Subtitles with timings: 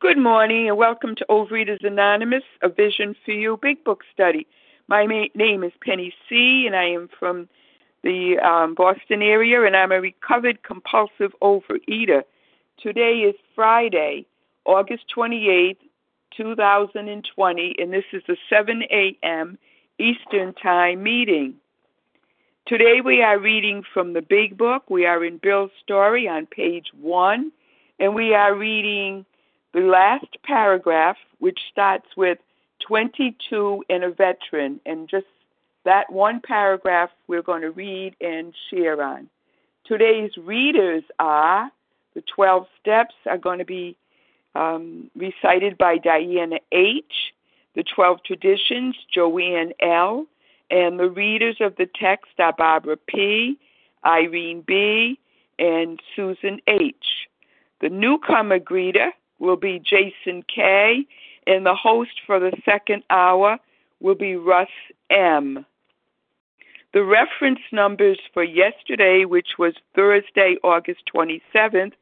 [0.00, 4.46] Good morning and welcome to Overeaters Anonymous, a Vision for You Big Book Study.
[4.88, 7.50] My name is Penny C., and I am from
[8.02, 12.22] the um, Boston area, and I'm a recovered compulsive overeater.
[12.82, 14.24] Today is Friday,
[14.64, 15.76] August 28th,
[16.34, 19.58] 2020, and this is the 7 a.m.
[19.98, 21.56] Eastern Time meeting.
[22.64, 24.88] Today we are reading from the Big Book.
[24.88, 27.52] We are in Bill's story on page one,
[27.98, 29.26] and we are reading
[29.72, 32.38] the last paragraph, which starts with
[32.86, 35.26] 22 and a veteran, and just
[35.84, 39.28] that one paragraph we're going to read and share on.
[39.84, 41.70] Today's readers are
[42.14, 43.96] the 12 steps are going to be
[44.54, 47.32] um, recited by Diana H.,
[47.74, 50.26] the 12 traditions, Joanne L.,
[50.70, 53.58] and the readers of the text are Barbara P.,
[54.04, 55.18] Irene B.,
[55.58, 56.94] and Susan H.
[57.80, 61.04] The newcomer greeter will be Jason K.,
[61.46, 63.58] and the host for the second hour
[63.98, 64.70] will be Russ
[65.10, 65.66] M.
[66.92, 71.94] The reference numbers for yesterday, which was Thursday, August 27th,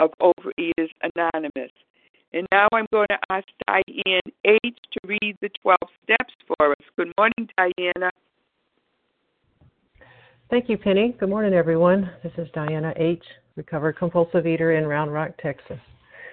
[0.00, 1.70] of Overeaters Anonymous.
[2.32, 4.60] And now I'm going to ask Diane H.
[4.64, 6.86] to read the 12 steps for us.
[6.96, 8.10] Good morning, Diana.
[10.50, 11.16] Thank you, Penny.
[11.18, 12.10] Good morning, everyone.
[12.22, 13.22] This is Diana H.,
[13.56, 15.78] recovered compulsive eater in Round Rock, Texas.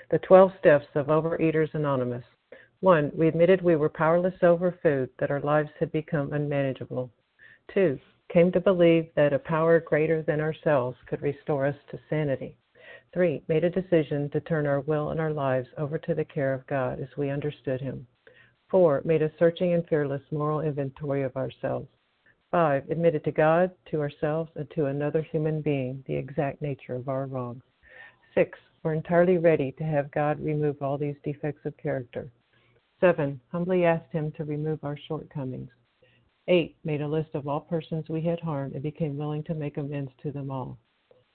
[0.09, 2.23] The 12 steps of Overeaters Anonymous.
[2.81, 7.11] One, we admitted we were powerless over food, that our lives had become unmanageable.
[7.73, 7.99] Two,
[8.31, 12.57] came to believe that a power greater than ourselves could restore us to sanity.
[13.13, 16.53] Three, made a decision to turn our will and our lives over to the care
[16.53, 18.07] of God as we understood Him.
[18.69, 21.89] Four, made a searching and fearless moral inventory of ourselves.
[22.51, 27.09] Five, admitted to God, to ourselves, and to another human being the exact nature of
[27.09, 27.63] our wrongs.
[28.33, 32.31] Six, were entirely ready to have God remove all these defects of character.
[33.01, 35.69] Seven, humbly asked Him to remove our shortcomings.
[36.47, 39.75] Eight, made a list of all persons we had harmed and became willing to make
[39.75, 40.77] amends to them all.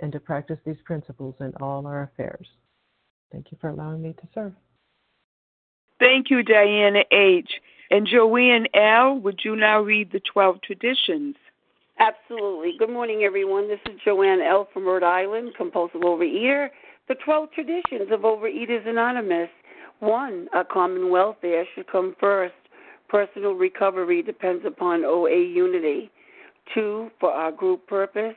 [0.00, 2.46] and to practice these principles in all our affairs.
[3.32, 4.52] Thank you for allowing me to serve.
[5.98, 7.50] Thank you, Diana H.
[7.90, 11.36] And Joanne L., would you now read the 12 traditions?
[11.98, 12.72] Absolutely.
[12.78, 13.68] Good morning, everyone.
[13.68, 14.68] This is Joanne L.
[14.72, 16.68] from Rhode Island, compulsive overeater.
[17.08, 19.50] The 12 traditions of Overeaters Anonymous.
[19.98, 22.54] One, a common welfare should come first.
[23.08, 26.10] Personal recovery depends upon OA unity.
[26.72, 28.36] Two, for our group purpose,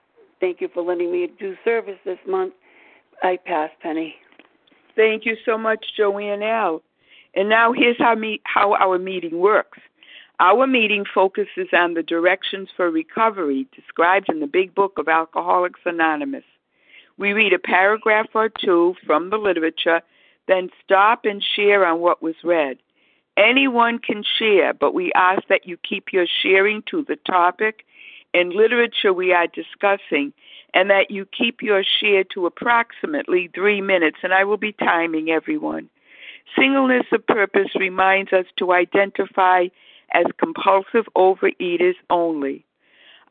[0.41, 2.53] Thank you for letting me do service this month.
[3.23, 4.15] I pass, Penny.
[4.95, 6.81] Thank you so much, Joanne L.
[7.35, 9.79] And now here's how, me- how our meeting works.
[10.39, 15.79] Our meeting focuses on the directions for recovery described in the Big Book of Alcoholics
[15.85, 16.43] Anonymous.
[17.17, 20.01] We read a paragraph or two from the literature,
[20.47, 22.79] then stop and share on what was read.
[23.37, 27.85] Anyone can share, but we ask that you keep your sharing to the topic
[28.33, 30.33] and literature we are discussing,
[30.73, 35.29] and that you keep your share to approximately three minutes, and I will be timing
[35.29, 35.89] everyone.
[36.57, 39.67] Singleness of purpose reminds us to identify
[40.13, 42.65] as compulsive overeaters only.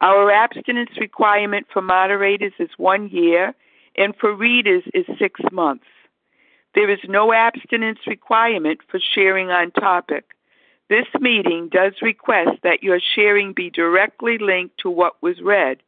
[0.00, 3.54] Our abstinence requirement for moderators is one year,
[3.96, 5.84] and for readers is six months.
[6.74, 10.24] There is no abstinence requirement for sharing on topic.
[10.90, 15.78] This meeting does request that your sharing be directly linked to what was read.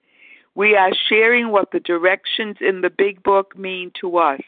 [0.55, 4.43] We are sharing what the directions in the Big Book mean to us.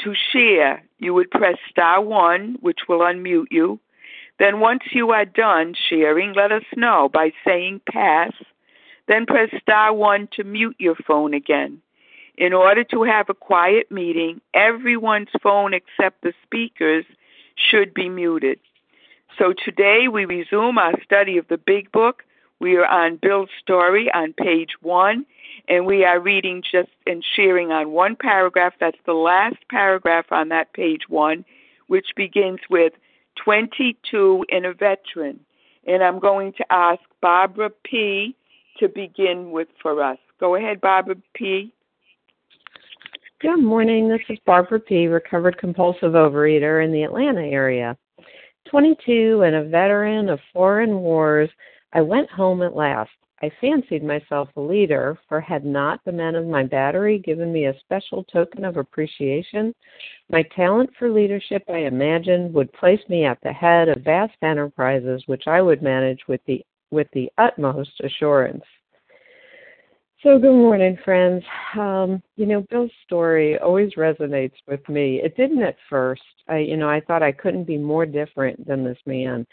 [0.00, 3.78] To share, you would press star one, which will unmute you.
[4.38, 8.32] Then, once you are done sharing, let us know by saying pass.
[9.08, 11.82] Then press star one to mute your phone again.
[12.38, 17.04] In order to have a quiet meeting, everyone's phone except the speaker's
[17.56, 18.58] should be muted.
[19.38, 22.24] So today we resume our study of the Big Book.
[22.58, 25.24] We are on Bill's story on page one,
[25.68, 28.74] and we are reading just and sharing on one paragraph.
[28.78, 31.44] That's the last paragraph on that page one,
[31.86, 32.92] which begins with
[33.42, 35.40] 22 in a veteran.
[35.86, 38.36] And I'm going to ask Barbara P.
[38.78, 40.18] to begin with for us.
[40.38, 41.72] Go ahead, Barbara P.
[43.40, 44.10] Good morning.
[44.10, 47.96] This is Barbara P., recovered compulsive overeater in the Atlanta area.
[48.68, 51.50] 22 and a veteran of foreign wars,
[51.92, 53.10] I went home at last.
[53.42, 57.66] I fancied myself a leader, for had not the men of my battery given me
[57.66, 59.74] a special token of appreciation?
[60.28, 65.22] My talent for leadership, I imagined, would place me at the head of vast enterprises
[65.26, 68.64] which I would manage with the with the utmost assurance.
[70.22, 71.42] So, good morning, friends.
[71.78, 75.18] Um, you know, Bill's story always resonates with me.
[75.24, 76.20] It didn't at first.
[76.46, 79.46] I, you know, I thought I couldn't be more different than this man.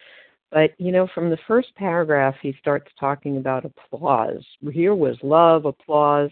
[0.51, 4.45] But, you know, from the first paragraph, he starts talking about applause.
[4.73, 6.31] Here was love, applause.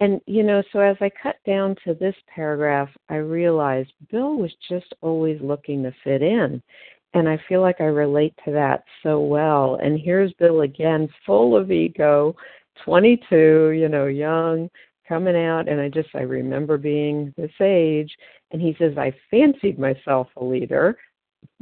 [0.00, 4.52] And, you know, so as I cut down to this paragraph, I realized Bill was
[4.68, 6.60] just always looking to fit in.
[7.14, 9.78] And I feel like I relate to that so well.
[9.80, 12.34] And here's Bill again, full of ego,
[12.84, 14.70] 22, you know, young,
[15.08, 15.68] coming out.
[15.68, 18.14] And I just, I remember being this age.
[18.52, 20.96] And he says, I fancied myself a leader,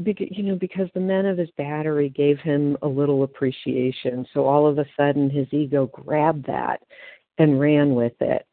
[0.03, 4.27] because, you know, because the men of his battery gave him a little appreciation.
[4.35, 6.83] So all of a sudden his ego grabbed that
[7.39, 8.47] and ran with it.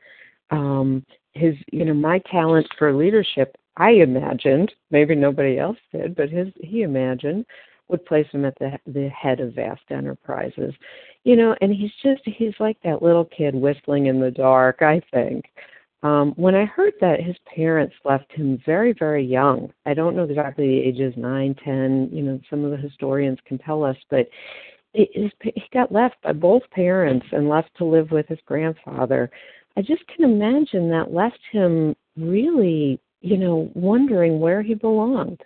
[0.52, 6.30] Um, his, you know, my talent for leadership, I imagined, maybe nobody else did, but
[6.30, 7.46] his he imagined
[7.88, 10.74] would place him at the the head of vast enterprises.
[11.24, 15.02] You know, and he's just he's like that little kid whistling in the dark, I
[15.14, 15.46] think.
[16.04, 20.24] Um, when I heard that his parents left him very, very young, I don't know
[20.24, 24.28] exactly the ages, nine, ten, you know, some of the historians can tell us, but
[24.94, 25.42] he
[25.74, 29.32] got left by both parents and left to live with his grandfather.
[29.78, 35.42] I just can imagine that left him really, you know, wondering where he belonged.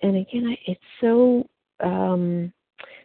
[0.00, 1.46] And again, I, it's so
[1.82, 2.52] um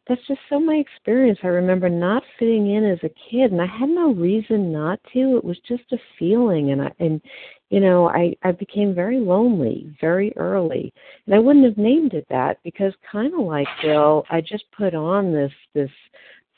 [0.08, 1.40] that's just so my experience.
[1.44, 5.38] I remember not fitting in as a kid and I had no reason not to.
[5.38, 7.22] It was just a feeling and I and
[7.70, 10.94] you know, I I became very lonely very early.
[11.26, 14.96] And I wouldn't have named it that because kind of like Bill, I just put
[14.96, 15.92] on this this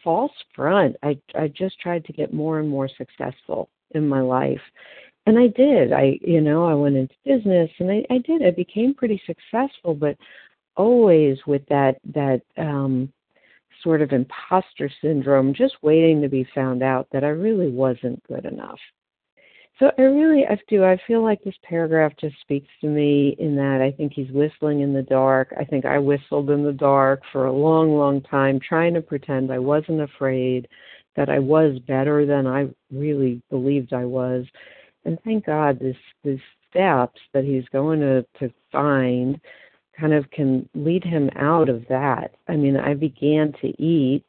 [0.03, 0.95] false front.
[1.01, 4.61] I I just tried to get more and more successful in my life.
[5.25, 5.91] And I did.
[5.91, 8.43] I you know, I went into business and I I did.
[8.43, 10.15] I became pretty successful, but
[10.79, 13.12] always with that that um
[13.83, 18.45] sort of imposter syndrome just waiting to be found out that I really wasn't good
[18.45, 18.79] enough.
[19.77, 23.55] So I really I do I feel like this paragraph just speaks to me in
[23.57, 25.53] that I think he's whistling in the dark.
[25.59, 29.51] I think I whistled in the dark for a long long time trying to pretend
[29.51, 30.67] I wasn't afraid
[31.17, 34.45] that I was better than I really believed I was.
[35.03, 39.39] And thank God this this steps that he's going to to find
[40.00, 42.36] kind of can lead him out of that.
[42.48, 44.24] I mean, I began to eat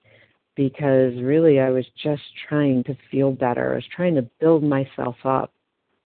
[0.57, 3.73] because really I was just trying to feel better.
[3.73, 5.53] I was trying to build myself up.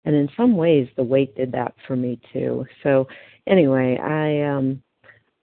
[0.06, 2.66] And in some ways the weight did that for me too.
[2.84, 3.08] So
[3.48, 4.82] anyway, I um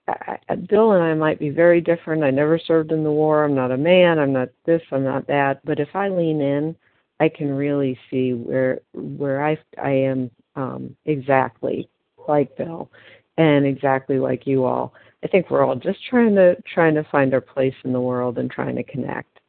[0.07, 2.23] I, Bill and I might be very different.
[2.23, 3.43] I never served in the war.
[3.43, 4.19] I'm not a man.
[4.19, 4.81] I'm not this.
[4.91, 5.59] I'm not that.
[5.65, 6.75] But if I lean in,
[7.19, 11.89] I can really see where where I I am um, exactly
[12.27, 12.89] like Bill,
[13.37, 14.93] and exactly like you all.
[15.23, 18.37] I think we're all just trying to trying to find our place in the world
[18.37, 19.39] and trying to connect.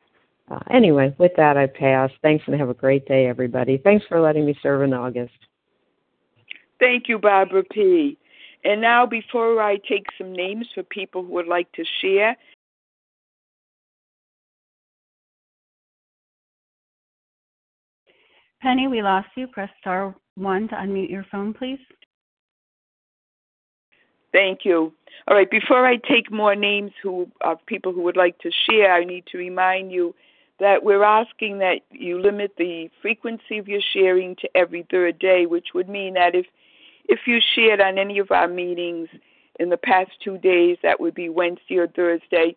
[0.51, 2.11] Uh, anyway, with that, I pass.
[2.23, 3.79] Thanks and have a great day, everybody.
[3.79, 5.35] Thanks for letting me serve in August.
[6.81, 8.17] Thank you, Barbara P.
[8.65, 12.37] And now, before I take some names for people who would like to share,
[18.61, 19.47] Penny, we lost you.
[19.49, 21.79] Press star one to unmute your phone, please.
[24.33, 24.93] Thank you.
[25.27, 28.93] All right, before I take more names who of people who would like to share,
[28.93, 30.15] I need to remind you
[30.61, 35.47] that we're asking that you limit the frequency of your sharing to every third day,
[35.47, 36.47] which would mean that if
[37.09, 39.09] if you shared on any of our meetings
[39.59, 42.55] in the past two days, that would be Wednesday or Thursday,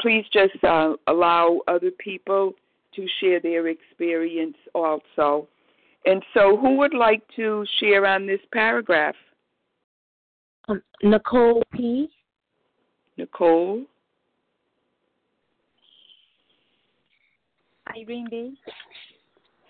[0.00, 2.52] please just uh, allow other people
[2.94, 5.48] to share their experience also.
[6.04, 9.16] And so, who would like to share on this paragraph?
[10.68, 12.08] Um, Nicole P.
[13.16, 13.84] Nicole.
[17.96, 18.58] Irene B.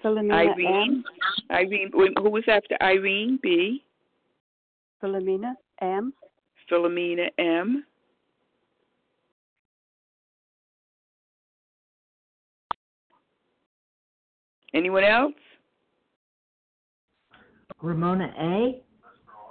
[0.02, 1.04] Philomena Irene.
[1.50, 1.56] M.
[1.56, 1.90] Irene.
[1.92, 3.82] Who was after Irene B?
[5.02, 6.12] Philomena M.
[6.70, 7.84] Philomena M.
[14.74, 15.32] Anyone else?
[17.80, 18.82] Ramona A.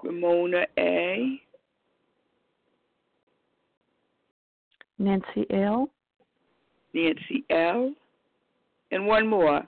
[0.06, 1.42] Ramona A.
[5.00, 5.90] Nancy L.
[6.94, 7.94] Nancy L.
[8.92, 9.64] And one more.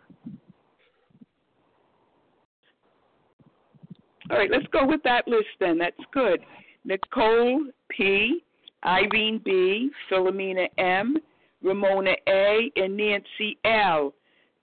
[4.29, 5.77] All right, let's go with that list then.
[5.77, 6.41] That's good.
[6.85, 8.43] Nicole P,
[8.85, 11.17] Irene B, Philomena M,
[11.63, 14.13] Ramona A, and Nancy L.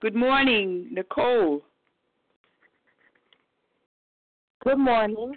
[0.00, 1.62] Good morning, Nicole.
[4.62, 5.34] Good morning.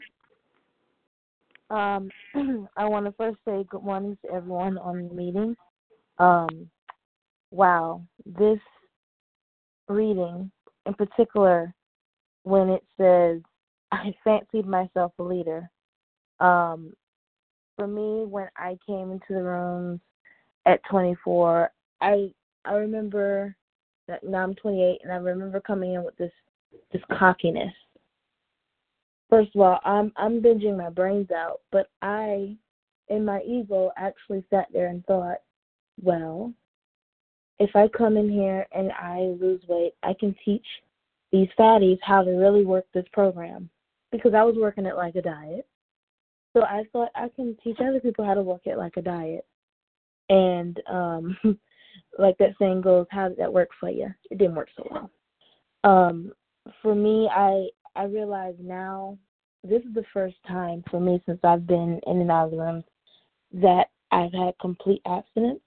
[1.69, 2.09] Um,
[2.77, 5.55] I want to first say good morning to everyone on the meeting.
[6.17, 6.69] Um,
[7.51, 8.59] wow, this
[9.87, 10.51] reading
[10.85, 11.73] in particular,
[12.43, 13.41] when it says,
[13.91, 15.69] I fancied myself a leader.
[16.39, 16.93] Um,
[17.75, 19.99] for me, when I came into the rooms
[20.65, 21.71] at 24,
[22.01, 22.31] I
[22.65, 23.55] I remember
[24.07, 26.31] that now I'm 28, and I remember coming in with this
[26.91, 27.73] this cockiness
[29.29, 32.55] first of all, I'm I'm binging my brains out, but I,
[33.09, 35.37] in my ego, actually sat there and thought,
[36.01, 36.53] well,
[37.59, 40.65] if I come in here and I lose weight, I can teach
[41.31, 43.69] these fatties how to really work this program
[44.11, 45.67] because I was working it like a diet.
[46.53, 49.45] So I thought I can teach other people how to work it like a diet.
[50.29, 51.37] And um
[52.19, 54.07] like that saying goes, how did that work for you?
[54.31, 55.11] It didn't work so well.
[55.83, 56.31] Um
[56.81, 59.17] for me, I I realize now
[59.63, 62.57] this is the first time for me since I've been in and out of the
[62.57, 62.83] rooms
[63.53, 65.59] that I've had complete abstinence.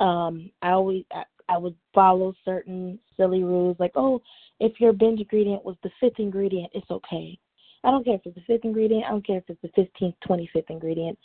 [0.00, 4.20] Um, I always I, I would follow certain silly rules like, oh,
[4.60, 7.38] if your binge ingredient was the fifth ingredient, it's okay.
[7.84, 9.04] I don't care if it's the fifth ingredient.
[9.04, 11.18] I don't care if it's the fifteenth, twenty fifth ingredient.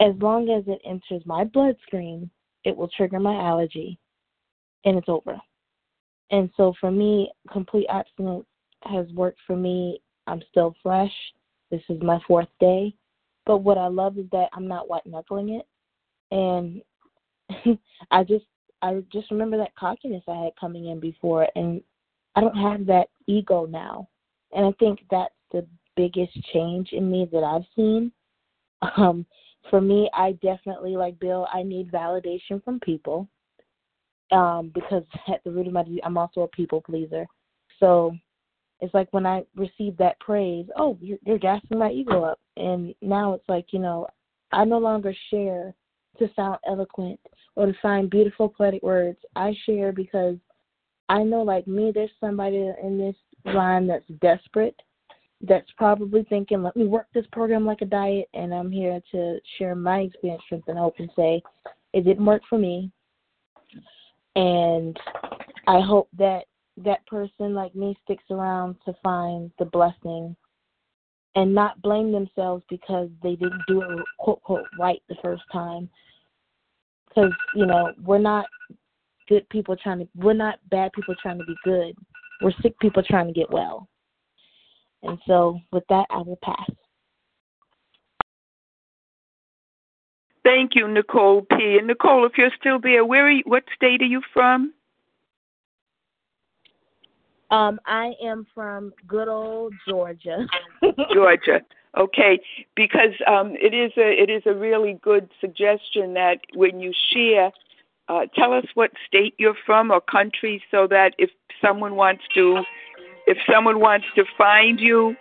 [0.00, 2.30] As long as it enters my bloodstream,
[2.64, 3.98] it will trigger my allergy,
[4.84, 5.40] and it's over.
[6.30, 8.46] And so for me, complete abstinence
[8.86, 10.00] has worked for me.
[10.26, 11.12] I'm still fresh.
[11.70, 12.94] This is my fourth day.
[13.46, 15.66] But what I love is that I'm not white knuckling it.
[16.30, 16.82] And
[18.10, 18.46] I just
[18.82, 21.80] I just remember that cockiness I had coming in before and
[22.36, 24.08] I don't have that ego now.
[24.52, 28.12] And I think that's the biggest change in me that I've seen.
[28.98, 29.24] Um,
[29.70, 31.48] for me, I definitely like Bill.
[31.50, 33.26] I need validation from people
[34.30, 37.26] um, because at the root of my, I'm also a people pleaser.
[37.80, 38.14] So
[38.84, 42.94] it's like when I receive that praise, oh, you're, you're gassing my ego up, and
[43.00, 44.06] now it's like you know,
[44.52, 45.74] I no longer share
[46.18, 47.18] to sound eloquent
[47.56, 49.18] or to find beautiful poetic words.
[49.36, 50.36] I share because
[51.08, 53.16] I know, like me, there's somebody in this
[53.54, 54.78] line that's desperate,
[55.40, 59.38] that's probably thinking, let me work this program like a diet, and I'm here to
[59.58, 61.42] share my experience, and hope, and say,
[61.94, 62.90] it didn't work for me,
[64.36, 64.98] and
[65.66, 66.44] I hope that
[66.78, 70.34] that person like me sticks around to find the blessing
[71.36, 75.88] and not blame themselves because they didn't do it quote quote right the first time.
[77.08, 78.46] Because you know we're not
[79.28, 81.94] good people trying to we're not bad people trying to be good.
[82.42, 83.88] We're sick people trying to get well.
[85.02, 86.70] And so with that i will pass.
[90.44, 91.78] Thank you nicole p.
[91.78, 94.72] And nicole if you're still there where are you, what state are you from
[97.50, 100.46] um i am from good old georgia
[101.12, 101.60] georgia
[101.96, 102.40] Okay,
[102.74, 107.52] because um, it is a it is a really good suggestion that when you share,
[108.08, 111.30] uh, tell us what state you're from or country, so that if
[111.62, 112.62] someone wants to,
[113.28, 115.14] if someone wants to find you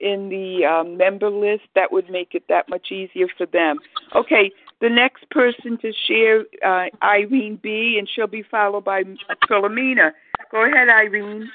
[0.00, 3.78] in the um, member list, that would make it that much easier for them.
[4.14, 9.04] Okay, the next person to share, uh, Irene B, and she'll be followed by
[9.48, 10.12] Philomena.
[10.50, 11.48] Go ahead, Irene.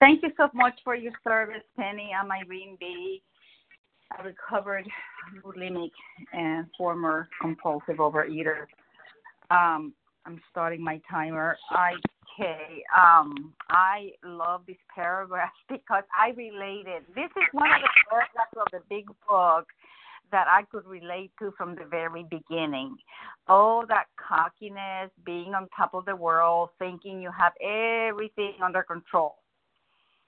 [0.00, 2.10] Thank you so much for your service, Penny.
[2.18, 3.22] I'm Irene B
[4.18, 4.88] a recovered
[5.44, 5.90] bulimic
[6.32, 8.66] and former compulsive overeater.
[9.50, 9.92] Um,
[10.24, 11.56] I'm starting my timer.
[11.70, 11.92] I
[12.40, 12.82] okay.
[12.96, 17.04] Um, I love this paragraph because I related.
[17.14, 19.66] This is one of the paragraphs of the big book
[20.32, 22.96] that I could relate to from the very beginning.
[23.48, 29.36] Oh, that cockiness, being on top of the world, thinking you have everything under control.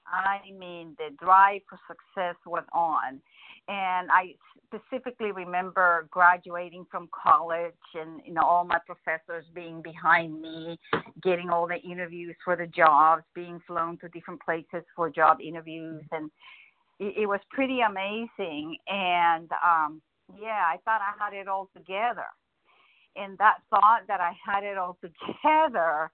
[0.07, 3.21] I mean, the drive for success was on
[3.69, 4.35] and I
[4.67, 10.79] specifically remember graduating from college and you know all my professors being behind me,
[11.23, 16.03] getting all the interviews for the jobs, being flown to different places for job interviews,
[16.12, 16.31] and
[17.01, 18.77] it, it was pretty amazing.
[18.89, 20.03] And um,
[20.41, 22.27] yeah, I thought I had it all together,
[23.17, 26.11] and that thought that I had it all together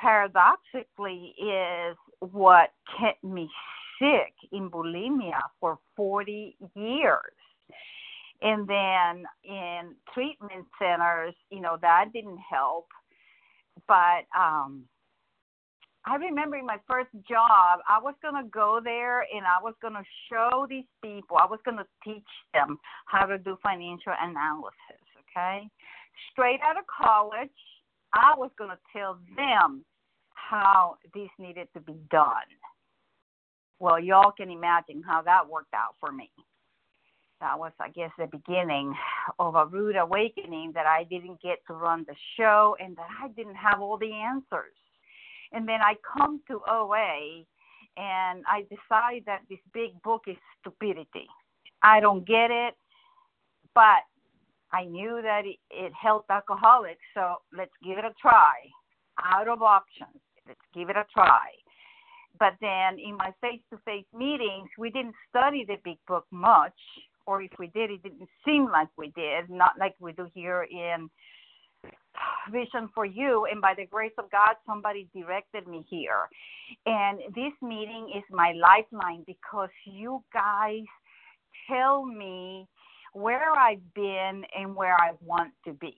[0.00, 3.48] paradoxically is what kept me
[4.00, 7.34] sick in bulimia for 40 years.
[8.42, 12.86] And then in treatment centers, you know, that didn't help.
[13.86, 14.84] But um
[16.04, 19.74] I remember in my first job, I was going to go there and I was
[19.80, 24.12] going to show these people, I was going to teach them how to do financial
[24.20, 25.68] analysis, okay?
[26.32, 27.48] Straight out of college,
[28.12, 29.84] I was going to tell them
[30.34, 32.50] how this needed to be done.
[33.78, 36.30] Well, y'all can imagine how that worked out for me.
[37.40, 38.94] That was, I guess, the beginning
[39.38, 43.28] of a rude awakening that I didn't get to run the show and that I
[43.28, 44.74] didn't have all the answers.
[45.52, 47.44] And then I come to OA
[47.96, 51.28] and I decide that this big book is stupidity.
[51.82, 52.74] I don't get it,
[53.74, 54.04] but
[54.72, 58.54] I knew that it, it helped alcoholics, so let's give it a try.
[59.22, 61.50] Out of options, let's give it a try
[62.42, 66.74] but then in my face-to-face meetings, we didn't study the big book much,
[67.24, 70.66] or if we did, it didn't seem like we did, not like we do here
[70.68, 71.08] in
[72.50, 73.46] Vision for You.
[73.50, 76.28] And by the grace of God, somebody directed me here.
[76.86, 80.84] And this meeting is my lifeline because you guys
[81.68, 82.66] tell me
[83.12, 85.96] where I've been and where I want to be.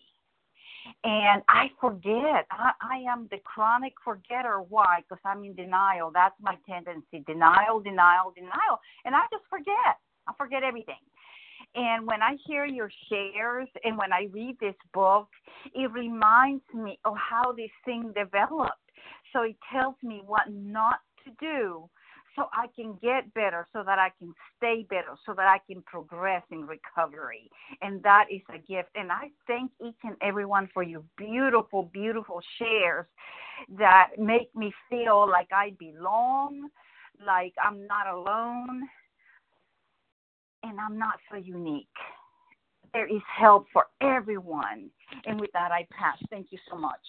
[1.05, 2.47] and I forget.
[2.51, 4.61] I, I am the chronic forgetter.
[4.69, 5.01] Why?
[5.03, 6.11] Because I'm in denial.
[6.13, 7.25] That's my tendency.
[7.27, 8.81] Denial, denial, denial.
[9.05, 9.99] And I just forget.
[10.27, 11.01] I forget everything.
[11.75, 15.29] And when I hear your shares and when I read this book,
[15.75, 18.73] it reminds me of how this thing developed.
[19.33, 21.89] So it tells me what not to do
[22.37, 25.83] so I can get better, so that I can stay better, so that I can
[25.83, 27.49] progress in recovery.
[27.81, 28.89] And that is a gift.
[28.97, 33.07] And I thank each and everyone for your beautiful, beautiful shares
[33.79, 36.71] that make me feel like I belong,
[37.25, 38.83] like I'm not alone,
[40.65, 41.87] and I'm not so unique.
[42.93, 44.91] There is help for everyone.
[45.27, 46.19] And with that, I pass.
[46.31, 47.01] Thank you so much.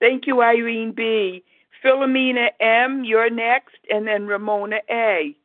[0.00, 1.44] Thank you, Irene B.
[1.84, 5.36] Philomena M., you're next, and then Ramona A.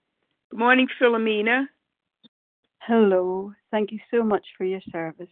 [0.49, 1.65] Good morning, Philomena.
[2.79, 3.53] Hello.
[3.71, 5.29] Thank you so much for your service.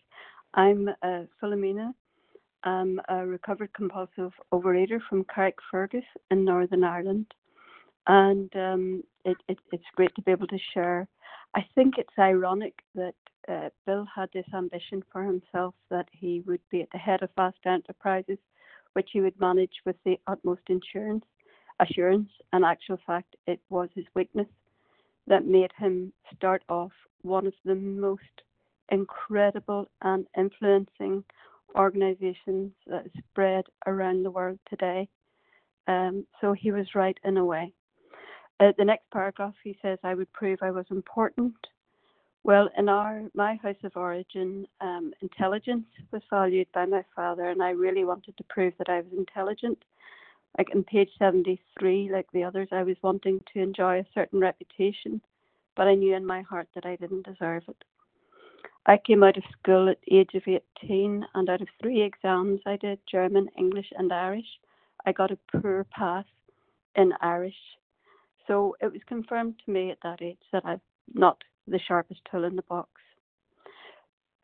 [0.54, 1.94] I'm uh, Philomena.
[2.64, 7.28] I'm a recovered compulsive overeater from Carrickfergus in Northern Ireland.
[8.08, 11.08] And um, it, it, it's great to be able to share.
[11.56, 13.16] I think it's ironic that
[13.48, 17.30] uh, Bill had this ambition for himself that he would be at the head of
[17.36, 18.38] Fast Enterprises
[18.94, 21.26] which he would manage with the utmost insurance,
[21.80, 22.30] assurance.
[22.54, 24.48] And actual fact, it was his weakness
[25.28, 28.22] that made him start off one of the most
[28.90, 31.24] incredible and influencing
[31.76, 35.08] organizations that spread around the world today.
[35.88, 37.74] Um, so he was right in a way.
[38.62, 41.56] Uh, the next paragraph, he says, I would prove I was important
[42.44, 47.62] well, in our my house of origin, um, intelligence was valued by my father, and
[47.62, 49.78] I really wanted to prove that I was intelligent.
[50.58, 55.22] Like in page 73, like the others, I was wanting to enjoy a certain reputation,
[55.76, 57.84] but I knew in my heart that I didn't deserve it.
[58.88, 60.44] I came out of school at the age of
[60.84, 64.60] 18, and out of three exams I did German, English, and Irish,
[65.06, 66.26] I got a poor pass
[66.96, 67.56] in Irish.
[68.48, 70.82] So it was confirmed to me at that age that I'm
[71.14, 72.90] not the sharpest tool in the box.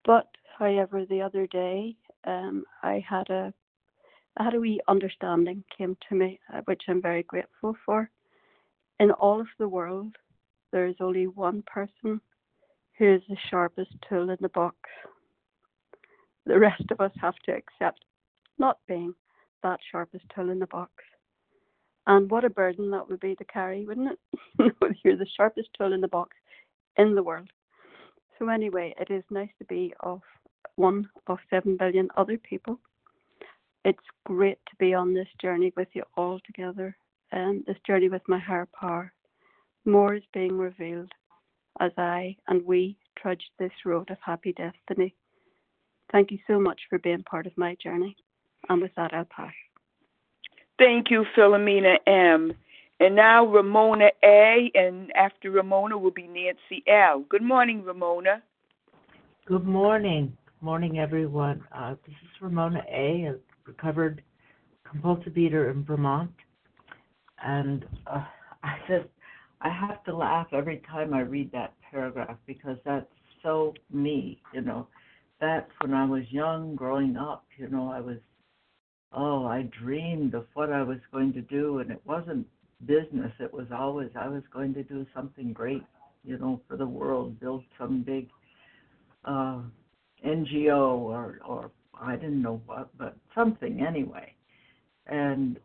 [0.06, 3.54] But however, the other day um, I had a
[4.40, 8.10] I had a wee understanding came to me, uh, which I'm very grateful for.
[9.00, 10.16] In all of the world,
[10.72, 12.22] there is only one person
[12.98, 14.78] who is the sharpest tool in the box.
[16.46, 18.06] The rest of us have to accept
[18.60, 19.14] not being
[19.64, 20.92] that sharpest tool in the box.
[22.08, 24.74] And what a burden that would be to carry, wouldn't it?
[25.04, 26.36] You're the sharpest tool in the box,
[26.98, 27.50] in the world.
[28.40, 30.22] So, anyway, it is nice to be of
[30.78, 32.80] one of seven billion other people.
[33.84, 36.96] It's great to be on this journey with you all together
[37.32, 39.12] and this journey with my higher power.
[39.86, 41.12] More is being revealed
[41.80, 45.14] as I and we trudge this road of happy destiny.
[46.12, 48.16] Thank you so much for being part of my journey.
[48.70, 49.54] And with that, I'll pass.
[50.78, 52.54] Thank you, Philomena M.
[53.00, 57.26] And now Ramona A, and after Ramona will be Nancy L.
[57.30, 58.42] Good morning, Ramona.
[59.46, 60.36] Good morning.
[60.46, 61.64] Good Morning, everyone.
[61.74, 63.36] Uh, this is Ramona A, a
[63.66, 64.24] recovered
[64.90, 66.32] compulsive eater in Vermont.
[67.44, 68.24] And uh,
[68.64, 69.08] I just,
[69.62, 73.06] I have to laugh every time I read that paragraph because that's
[73.44, 74.88] so me, you know.
[75.40, 78.18] That's when I was young, growing up, you know, I was,
[79.14, 82.46] oh, I dreamed of what I was going to do, and it wasn't
[82.86, 83.32] business.
[83.40, 85.84] It was always I was going to do something great,
[86.24, 88.30] you know, for the world, build some big
[89.26, 89.60] uh,
[90.26, 94.34] NGO or or I didn't know what, but something anyway.
[95.08, 95.58] And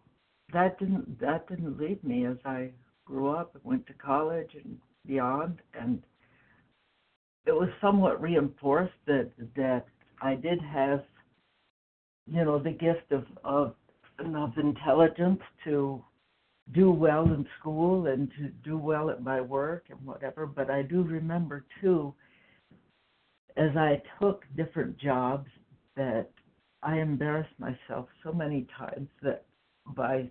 [0.52, 2.70] that didn't that didn't leave me as I
[3.04, 6.00] grew up and went to college and beyond and
[7.44, 9.86] it was somewhat reinforced that that
[10.20, 11.02] I did have
[12.26, 13.74] you know the gift of of
[14.20, 16.02] enough intelligence to
[16.72, 20.46] do well in school and to do well at my work and whatever.
[20.46, 22.14] But I do remember too,
[23.56, 25.48] as I took different jobs,
[25.96, 26.30] that
[26.82, 29.44] I embarrassed myself so many times that
[29.94, 30.30] by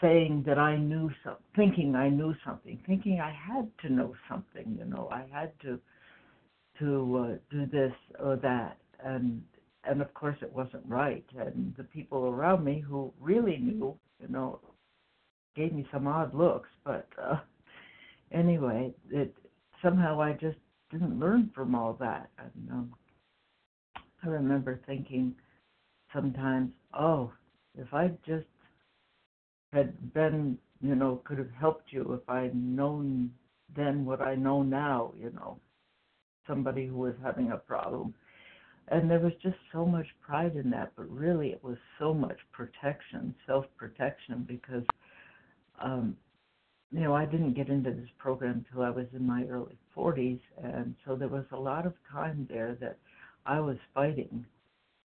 [0.00, 4.76] saying that I knew something, thinking I knew something, thinking I had to know something,
[4.78, 5.78] you know, I had to
[6.78, 9.42] to uh, do this or that, and
[9.84, 11.24] and of course it wasn't right.
[11.38, 14.60] And the people around me who really knew, you know,
[15.56, 17.40] gave me some odd looks, but uh,
[18.32, 19.34] anyway, it
[19.82, 20.58] somehow I just
[20.90, 22.30] didn't learn from all that.
[22.38, 22.94] And um,
[24.24, 25.34] I remember thinking
[26.14, 27.32] sometimes, oh,
[27.78, 28.46] if I just
[29.72, 33.32] had been, you know, could have helped you if I'd known
[33.76, 35.58] then what I know now, you know.
[36.46, 38.14] somebody who was having a problem.
[38.90, 42.38] And there was just so much pride in that, but really it was so much
[42.52, 44.82] protection, self protection, because,
[45.80, 46.16] um,
[46.90, 50.40] you know, I didn't get into this program until I was in my early 40s.
[50.62, 52.98] And so there was a lot of time there that
[53.46, 54.44] I was fighting,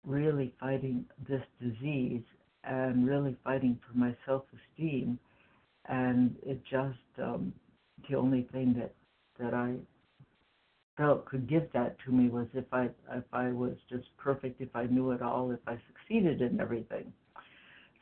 [0.06, 2.24] really fighting this disease
[2.64, 5.18] and really fighting for my self esteem.
[5.90, 7.52] And it just, um,
[8.08, 8.94] the only thing that,
[9.40, 9.78] that I
[11.02, 14.76] felt could give that to me was if I if I was just perfect, if
[14.76, 17.12] I knew it all, if I succeeded in everything.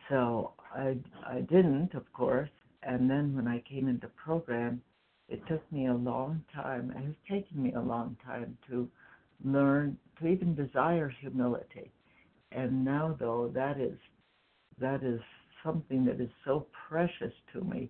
[0.10, 2.50] So I I didn't, of course.
[2.84, 4.82] And then when I came into program,
[5.30, 6.92] it took me a long time.
[6.92, 8.90] It has taken me a long time to
[9.46, 11.92] learn to even desire humility.
[12.52, 13.98] And now though that is
[14.78, 15.22] that is
[15.64, 17.90] something that is so precious to me.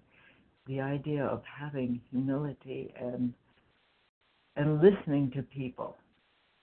[0.68, 3.34] The idea of having humility and
[4.60, 5.96] and listening to people.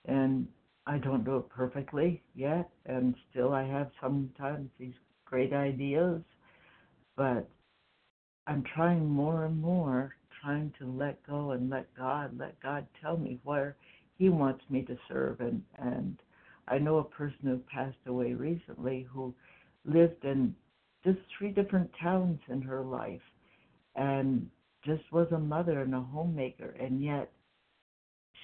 [0.05, 0.47] And
[0.87, 6.21] I don't do it perfectly yet, and still I have sometimes these great ideas,
[7.17, 7.49] but
[8.47, 13.17] I'm trying more and more, trying to let go and let God, let God tell
[13.17, 13.77] me where
[14.19, 15.41] He wants me to serve.
[15.41, 16.19] And, and
[16.69, 19.35] I know a person who passed away recently who
[19.87, 20.55] lived in
[21.03, 23.23] just three different towns in her life
[23.95, 24.49] and
[24.85, 27.33] just was a mother and a homemaker, and yet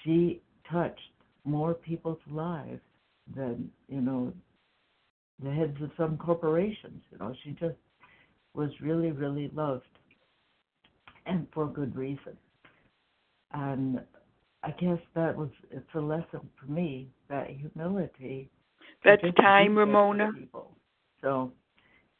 [0.04, 1.00] she touched
[1.44, 2.80] more people's lives
[3.34, 4.32] than you know
[5.42, 7.02] the heads of some corporations.
[7.10, 7.76] You know, she just
[8.54, 9.84] was really, really loved,
[11.26, 12.36] and for good reason.
[13.52, 14.00] And
[14.62, 18.48] I guess that was it's a lesson for me that humility.
[19.04, 20.30] That's time, Ramona.
[21.22, 21.52] So,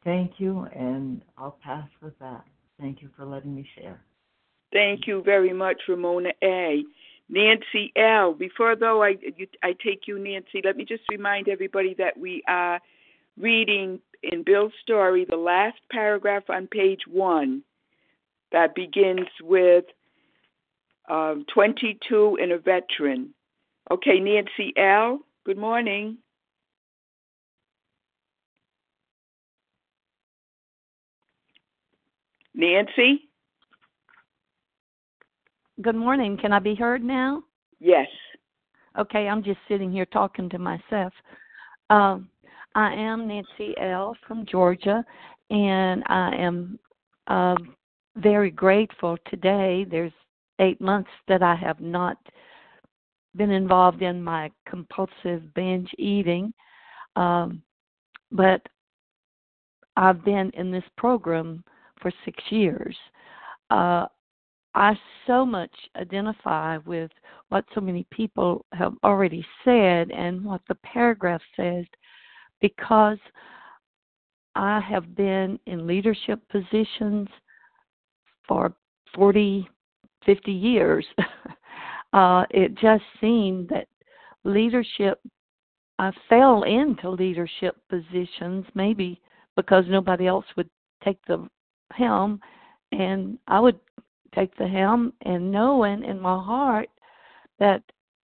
[0.05, 2.45] thank you, and I'll pass with that.
[2.81, 4.01] Thank you for letting me share.
[4.73, 6.83] Thank you very much, Ramona A.
[7.33, 8.35] Nancy L.
[8.35, 12.43] Before though I you, I take you, Nancy, let me just remind everybody that we
[12.47, 12.79] are
[13.39, 17.63] reading in Bill's story the last paragraph on page one
[18.53, 19.87] that begins with
[21.09, 23.33] um, 22 and a veteran.
[23.91, 25.21] Okay, Nancy L.
[25.45, 26.19] Good morning.
[32.55, 33.32] Nancy?
[35.81, 36.37] Good morning.
[36.37, 37.43] Can I be heard now?
[37.81, 38.07] Yes.
[38.99, 41.15] Okay, I'm just sitting here talking to myself.
[41.89, 42.29] Um,
[42.75, 44.15] I am Nancy L.
[44.29, 45.03] from Georgia,
[45.49, 46.79] and I am
[47.27, 47.57] uh,
[48.17, 49.87] very grateful today.
[49.91, 50.13] There's
[50.59, 52.19] eight months that I have not
[53.35, 56.53] been involved in my compulsive binge eating,
[57.17, 57.63] um,
[58.31, 58.61] but
[59.97, 61.65] I've been in this program
[62.03, 62.95] for six years.
[63.71, 64.05] Uh,
[64.75, 67.11] I so much identify with
[67.49, 71.85] what so many people have already said and what the paragraph says
[72.61, 73.19] because
[74.55, 77.29] I have been in leadership positions
[78.49, 78.75] for
[79.15, 79.69] 40,
[80.25, 81.07] 50 years.
[82.13, 83.89] uh, it just seemed that
[84.45, 85.21] leadership,
[85.99, 89.21] I fell into leadership positions maybe
[89.57, 90.71] because nobody else would
[91.05, 91.47] take the
[91.93, 92.41] helm
[92.93, 93.79] and I would
[94.35, 96.89] take the helm and knowing in my heart
[97.59, 97.83] that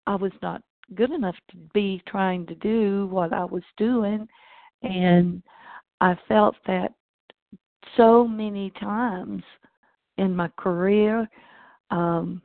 [0.06, 0.62] I was not
[0.96, 4.28] good enough to be trying to do what I was doing.
[4.82, 5.42] And
[6.02, 6.94] I felt that
[7.98, 9.44] so many times
[10.18, 11.28] in my career
[11.90, 12.42] um,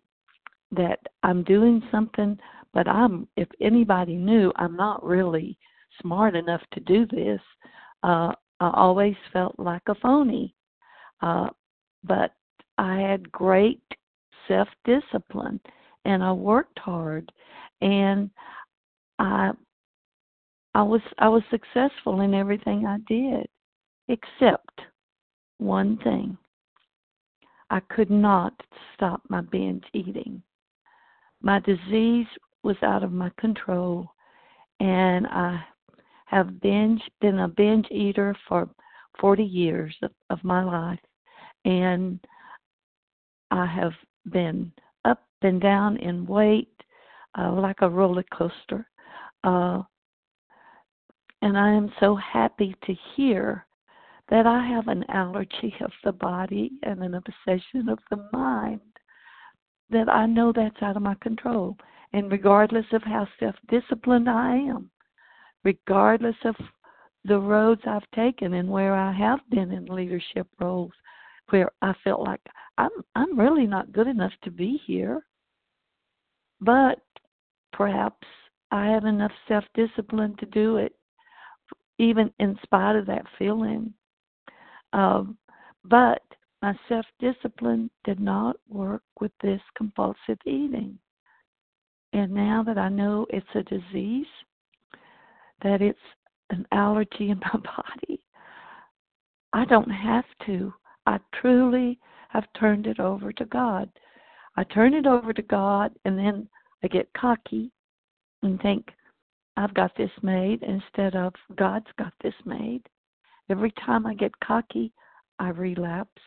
[0.70, 2.38] that I'm doing something,
[2.72, 5.58] but I'm, if anybody knew, I'm not really
[6.00, 7.40] smart enough to do this.
[8.02, 10.54] Uh, I always felt like a phony.
[11.20, 11.48] Uh,
[12.04, 12.32] but
[12.78, 13.82] I had great
[14.46, 15.60] self discipline
[16.04, 17.30] and I worked hard
[17.82, 18.30] and
[19.18, 19.50] I
[20.74, 23.46] I was I was successful in everything I did
[24.08, 24.80] except
[25.58, 26.38] one thing.
[27.70, 28.54] I could not
[28.94, 30.42] stop my binge eating.
[31.42, 32.26] My disease
[32.62, 34.08] was out of my control
[34.80, 35.62] and I
[36.26, 38.68] have binge been a binge eater for
[39.20, 41.00] 40 years of, of my life
[41.64, 42.20] and
[43.50, 43.92] I have
[44.30, 44.72] been
[45.04, 46.72] up and down in weight
[47.38, 48.88] uh, like a roller coaster.
[49.44, 49.82] Uh,
[51.42, 53.66] and I am so happy to hear
[54.30, 58.80] that I have an allergy of the body and an obsession of the mind,
[59.90, 61.76] that I know that's out of my control.
[62.12, 64.90] And regardless of how self disciplined I am,
[65.64, 66.56] regardless of
[67.24, 70.92] the roads I've taken and where I have been in leadership roles,
[71.50, 72.40] where I felt like
[72.76, 75.24] I'm I'm really not good enough to be here.
[76.60, 77.00] But
[77.72, 78.26] perhaps
[78.70, 80.94] I have enough self discipline to do it,
[81.98, 83.92] even in spite of that feeling.
[84.92, 85.38] Um,
[85.84, 86.22] but
[86.62, 90.98] my self discipline did not work with this compulsive eating.
[92.12, 94.26] And now that I know it's a disease,
[95.62, 95.98] that it's
[96.50, 98.20] an allergy in my body,
[99.52, 100.72] I don't have to.
[101.08, 103.88] I truly have turned it over to God.
[104.56, 106.46] I turn it over to God and then
[106.84, 107.72] I get cocky
[108.42, 108.90] and think,
[109.56, 112.82] I've got this made instead of God's got this made.
[113.48, 114.92] Every time I get cocky,
[115.38, 116.20] I relapse.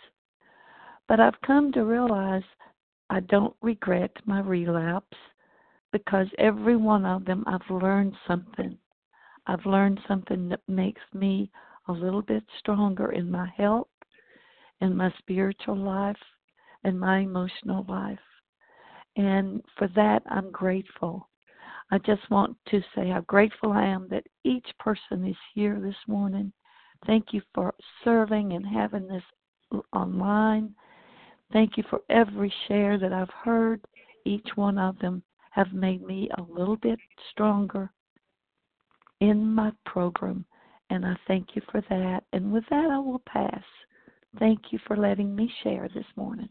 [1.07, 2.43] But I've come to realize
[3.11, 5.17] I don't regret my relapse
[5.91, 8.79] because every one of them I've learned something.
[9.45, 11.51] I've learned something that makes me
[11.87, 13.87] a little bit stronger in my health,
[14.81, 16.17] in my spiritual life,
[16.83, 18.19] and my emotional life.
[19.15, 21.29] And for that, I'm grateful.
[21.91, 25.95] I just want to say how grateful I am that each person is here this
[26.07, 26.53] morning.
[27.05, 29.23] Thank you for serving and having this
[29.93, 30.73] online.
[31.51, 33.81] Thank you for every share that I've heard.
[34.25, 36.99] Each one of them have made me a little bit
[37.31, 37.91] stronger
[39.19, 40.45] in my program,
[40.89, 42.23] and I thank you for that.
[42.31, 43.63] And with that, I will pass.
[44.39, 46.49] Thank you for letting me share this morning.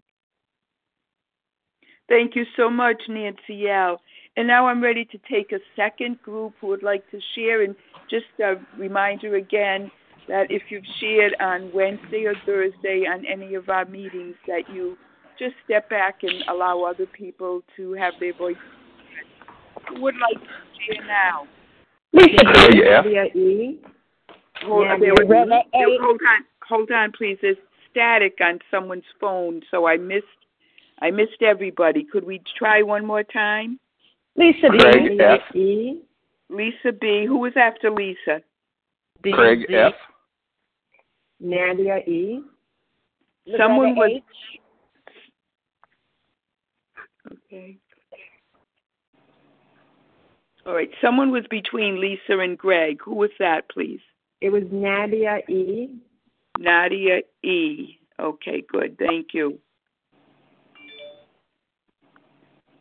[2.08, 4.00] Thank you so much, Nancy L.
[4.36, 7.62] And now I'm ready to take a second group who would like to share.
[7.62, 7.74] And
[8.10, 9.90] just a reminder again
[10.28, 14.96] that if you've shared on Wednesday or Thursday on any of our meetings, that you
[15.38, 18.56] just step back and allow other people to have their voice.
[19.88, 21.46] Who would like to share now?
[22.12, 22.44] Lisa.
[24.62, 25.98] Hold, Nadia there was, E.
[26.02, 27.38] hold on, hold on, please.
[27.40, 27.56] There's
[27.90, 30.26] static on someone's phone, so I missed,
[31.00, 32.04] I missed everybody.
[32.04, 33.78] Could we try one more time?
[34.36, 34.78] Lisa B.
[34.78, 35.54] Craig F.
[35.54, 36.00] E.
[36.48, 37.24] Lisa B.
[37.26, 38.42] Who was after Lisa?
[39.22, 39.32] B.
[39.32, 39.74] Craig Z.
[39.74, 39.94] F.
[41.40, 42.40] Nadia E.
[43.56, 44.10] Someone Loretta was.
[44.10, 44.22] H.
[47.46, 47.76] Okay.
[50.66, 50.90] All right.
[51.02, 53.00] Someone was between Lisa and Greg.
[53.04, 54.00] Who was that, please?
[54.40, 55.88] It was Nadia E.
[56.60, 57.98] Nadia E.
[58.20, 58.98] Okay, good.
[58.98, 59.58] Thank you.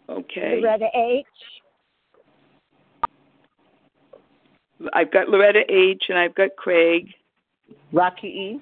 [0.09, 0.59] Okay.
[0.61, 1.25] Loretta H.
[4.93, 6.03] I've got Loretta H.
[6.09, 7.07] and I've got Craig.
[7.93, 8.61] Rocky E.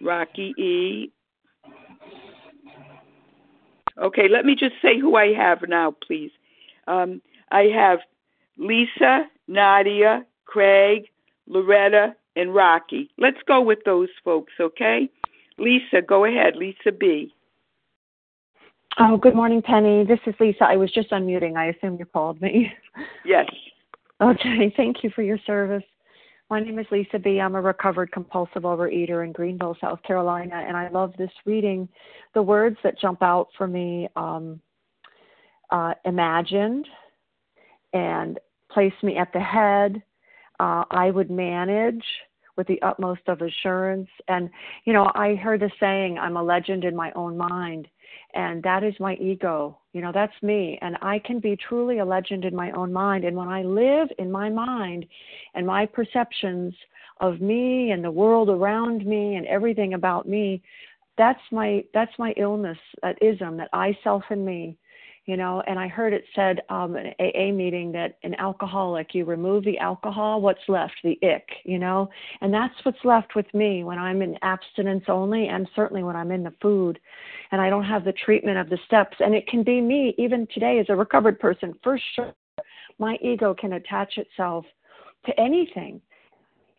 [0.00, 1.10] Rocky E.
[3.98, 6.30] Okay, let me just say who I have now, please.
[6.86, 8.00] Um, I have
[8.56, 11.08] Lisa, Nadia, Craig,
[11.48, 13.10] Loretta, and Rocky.
[13.18, 15.10] Let's go with those folks, okay?
[15.58, 16.54] Lisa, go ahead.
[16.56, 17.34] Lisa B.
[18.98, 20.04] Oh, good morning, Penny.
[20.04, 20.64] This is Lisa.
[20.64, 21.56] I was just unmuting.
[21.56, 22.72] I assume you called me.
[23.24, 23.46] Yes.
[24.18, 25.82] Okay, thank you for your service.
[26.48, 27.38] My name is Lisa B.
[27.38, 31.86] I'm a recovered compulsive overeater in Greenville, South Carolina, and I love this reading.
[32.32, 34.58] The words that jump out for me um,
[35.70, 36.86] uh, imagined
[37.92, 38.38] and
[38.70, 40.02] place me at the head.
[40.60, 42.04] Uh, I would manage
[42.56, 44.08] with the utmost of assurance.
[44.28, 44.50] And,
[44.84, 47.88] you know, I heard the saying, I'm a legend in my own mind.
[48.34, 49.78] And that is my ego.
[49.92, 50.78] You know, that's me.
[50.82, 53.24] And I can be truly a legend in my own mind.
[53.24, 55.06] And when I live in my mind
[55.54, 56.74] and my perceptions
[57.20, 60.62] of me and the world around me and everything about me,
[61.16, 64.76] that's my that's my illness, that ism, that I self and me
[65.26, 69.24] you know and i heard it said um an aa meeting that an alcoholic you
[69.24, 70.94] remove the alcohol what's left?
[71.04, 72.08] The ick you know?
[72.40, 76.32] And that's what's left with me when i'm in abstinence only and certainly when i'm
[76.32, 76.98] in the food
[77.52, 79.16] and i don't have the treatment of the steps.
[79.20, 82.32] And it can be me even today as a recovered person for sure
[82.98, 84.64] my ego can attach itself
[85.26, 86.00] to anything.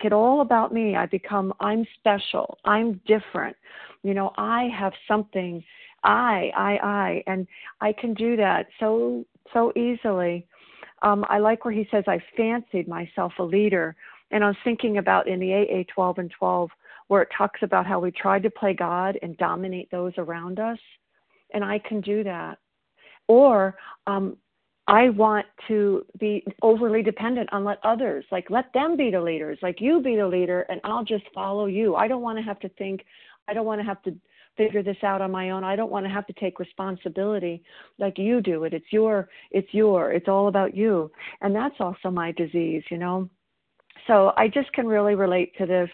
[0.03, 0.95] It all about me.
[0.95, 2.57] I become i'm special.
[2.65, 3.57] I'm different.
[4.03, 5.63] You know i have something
[6.03, 7.47] I, I, I, and
[7.81, 10.45] I can do that so so easily.
[11.01, 13.95] Um, I like where he says I fancied myself a leader,
[14.31, 16.69] and I was thinking about in the AA 12 and 12
[17.07, 20.80] where it talks about how we tried to play God and dominate those around us,
[21.53, 22.57] and I can do that.
[23.28, 23.76] Or
[24.07, 24.38] um,
[24.88, 29.59] I want to be overly dependent on let others, like let them be the leaders,
[29.61, 31.95] like you be the leader, and I'll just follow you.
[31.95, 33.05] I don't want to have to think.
[33.47, 34.15] I don't want to have to
[34.58, 35.64] figure this out on my own.
[35.64, 37.64] I don't want to have to take responsibility
[37.99, 38.74] like you do it.
[38.74, 41.12] It's your it's your it's all about you.
[41.41, 43.30] And that's also my disease, you know.
[44.08, 45.89] So I just can really relate to this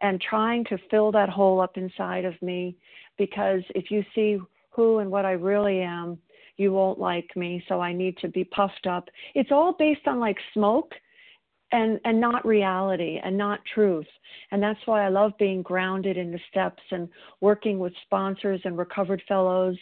[0.00, 2.76] and trying to fill that hole up inside of me
[3.16, 4.38] because if you see
[4.70, 6.18] who and what I really am,
[6.56, 9.08] you won't like me, so I need to be puffed up.
[9.34, 10.92] It's all based on like smoke
[11.74, 14.06] and and not reality and not truth.
[14.50, 17.08] And that's why i love being grounded in the steps and
[17.40, 19.76] working with sponsors and recovered fellows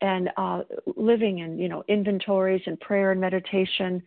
[0.00, 0.62] and uh,
[0.96, 4.02] living in you know inventories and prayer and meditation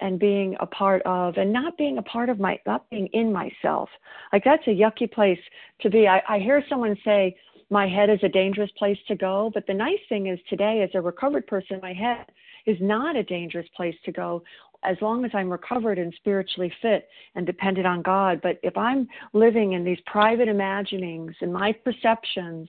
[0.00, 3.32] and being a part of and not being a part of my not being in
[3.32, 3.88] myself.
[4.32, 5.40] Like that's a yucky place
[5.80, 6.06] to be.
[6.06, 7.36] I, I hear someone say
[7.70, 9.50] my head is a dangerous place to go.
[9.52, 12.26] But the nice thing is today as a recovered person my head
[12.66, 14.42] is not a dangerous place to go
[14.84, 18.40] as long as I'm recovered and spiritually fit and dependent on God.
[18.42, 22.68] But if I'm living in these private imaginings and my perceptions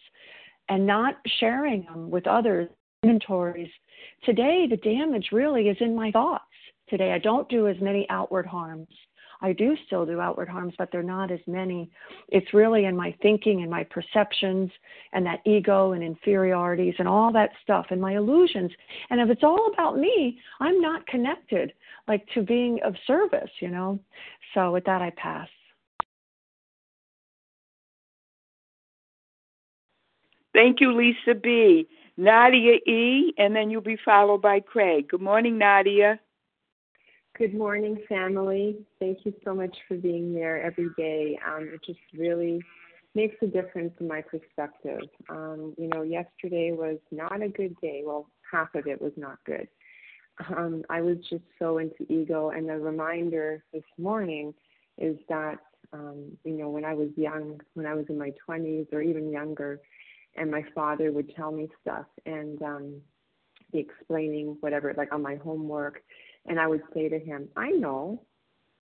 [0.70, 2.70] and not sharing them with others,
[3.04, 3.70] inventories,
[4.24, 6.44] today the damage really is in my thoughts.
[6.90, 8.88] Today I don't do as many outward harms.
[9.42, 11.90] I do still do outward harms, but they're not as many.
[12.28, 14.70] It's really in my thinking and my perceptions
[15.14, 18.72] and that ego and inferiorities and all that stuff and my illusions.
[19.10, 21.72] And if it's all about me, I'm not connected
[22.10, 24.00] like to being of service, you know.
[24.54, 25.48] So with that I pass.
[30.54, 31.88] Thank you, Lisa B.
[32.18, 35.08] Nadia E., and then you'll be followed by Craig.
[35.08, 36.20] Good morning, Nadia.
[37.38, 38.80] Good morning, family.
[39.00, 41.40] Thank you so much for being there every day.
[41.48, 42.62] Um, it just really
[43.16, 45.08] makes a difference in my perspective.
[45.30, 48.02] Um, you know, yesterday was not a good day.
[48.06, 49.70] Well, half of it was not good.
[50.56, 54.54] Um, I was just so into ego, and the reminder this morning
[54.98, 55.58] is that,
[55.92, 59.32] um, you know, when I was young, when I was in my 20s or even
[59.32, 59.82] younger,
[60.36, 63.02] and my father would tell me stuff and um
[63.72, 66.02] be explaining whatever like on my homework
[66.46, 68.22] and I would say to him, I know,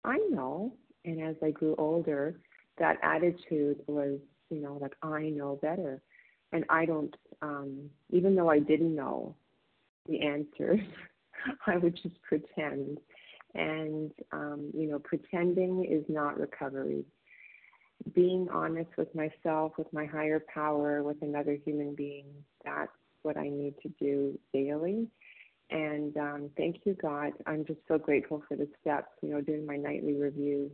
[0.04, 0.74] I know.
[1.06, 2.40] And as I grew older,
[2.78, 6.02] that attitude was, you know, like I know better.
[6.52, 9.36] And I don't, um, even though I didn't know
[10.08, 10.80] the answers,
[11.68, 13.00] I would just pretend.
[13.54, 17.06] And, um, you know, pretending is not recovery
[18.14, 22.26] being honest with myself, with my higher power, with another human being,
[22.64, 22.92] that's
[23.24, 25.08] what I need to do daily.
[25.70, 27.32] And um, thank you, God.
[27.46, 29.10] I'm just so grateful for the steps.
[29.22, 30.72] You know, doing my nightly review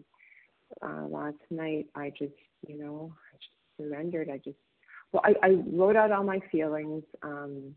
[0.82, 2.34] uh, last night, I just,
[2.68, 4.30] you know, I just surrendered.
[4.30, 4.58] I just,
[5.12, 7.76] well, I, I wrote out all my feelings um,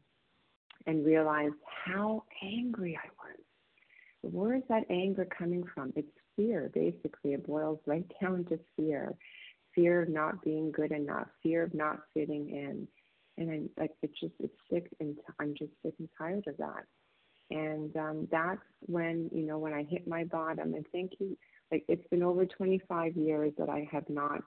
[0.87, 1.55] and realized
[1.85, 4.33] how angry I was.
[4.33, 5.93] Where is that anger coming from?
[5.97, 7.33] It's fear, basically.
[7.33, 9.16] It boils right down to fear
[9.74, 12.89] fear of not being good enough, fear of not fitting in.
[13.39, 16.85] And I'm like, it's just, it's sick, and I'm just sick and tired of that.
[17.51, 21.37] And um, that's when, you know, when I hit my bottom, and thank you,
[21.72, 24.43] like, it's been over 25 years that I have not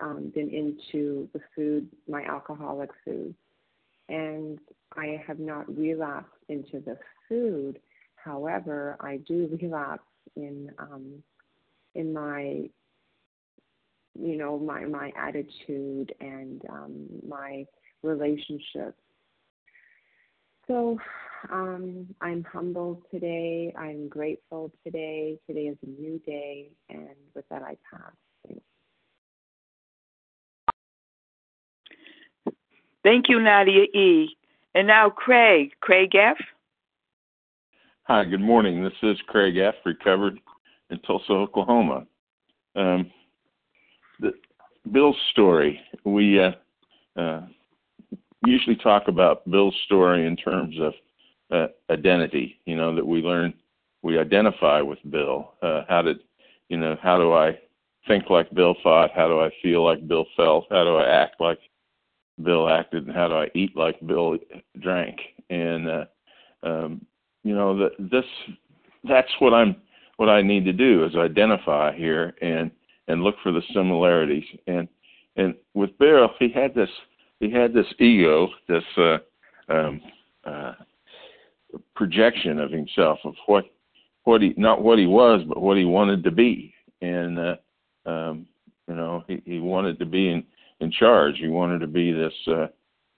[0.00, 3.34] um, been into the food, my alcoholic food.
[4.12, 4.58] And
[4.96, 6.98] I have not relapsed into the
[7.28, 7.78] food.
[8.16, 10.04] However, I do relapse
[10.36, 11.22] in um,
[11.94, 12.68] in my
[14.18, 17.66] you know my my attitude and um, my
[18.02, 19.00] relationships.
[20.68, 20.98] So
[21.50, 23.74] um, I'm humbled today.
[23.76, 25.38] I'm grateful today.
[25.46, 28.12] Today is a new day, and with that, I pass.
[33.04, 34.36] Thank you, Nadia E.
[34.74, 35.72] And now Craig.
[35.80, 36.36] Craig F.
[38.04, 38.82] Hi, good morning.
[38.82, 39.74] This is Craig F.
[39.84, 40.38] Recovered
[40.90, 42.06] in Tulsa, Oklahoma.
[42.76, 43.10] Um,
[44.20, 44.32] the,
[44.90, 45.80] Bill's story.
[46.04, 46.52] We uh,
[47.16, 47.42] uh,
[48.46, 50.92] usually talk about Bill's story in terms of
[51.50, 52.60] uh, identity.
[52.66, 53.52] You know that we learn,
[54.02, 55.54] we identify with Bill.
[55.62, 56.20] Uh, how did,
[56.68, 57.58] you know, how do I
[58.06, 59.10] think like Bill thought?
[59.14, 60.66] How do I feel like Bill felt?
[60.70, 61.58] How do I act like
[62.42, 63.06] Bill acted?
[63.06, 64.36] And how do I eat like Bill
[64.80, 65.18] drank?
[65.50, 66.04] And uh,
[66.62, 67.04] um,
[67.44, 68.24] you know that this,
[69.04, 69.76] that's what I'm,
[70.16, 72.70] what I need to do is identify here and
[73.08, 74.44] and look for the similarities.
[74.66, 74.88] And
[75.36, 76.90] and with Bill, he had this
[77.40, 79.18] he had this ego, this uh,
[79.68, 80.00] um,
[80.44, 80.74] uh,
[81.96, 83.64] projection of himself of what
[84.24, 86.72] what he not what he was, but what he wanted to be.
[87.00, 87.56] And uh,
[88.06, 88.46] um,
[88.88, 90.44] you know, he, he wanted to be in
[90.82, 91.36] in charge.
[91.38, 92.66] He wanted to be this uh,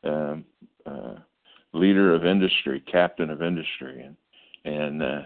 [0.09, 0.45] um,
[0.87, 1.15] uh,
[1.73, 4.17] leader of industry, captain of industry, and
[4.65, 5.23] and uh,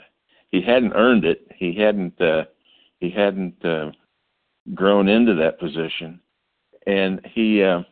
[0.51, 1.47] he hadn't earned it.
[1.57, 2.45] He hadn't uh,
[3.01, 3.91] he hadn't uh,
[4.75, 6.21] grown into that position,
[6.87, 7.83] and he uh,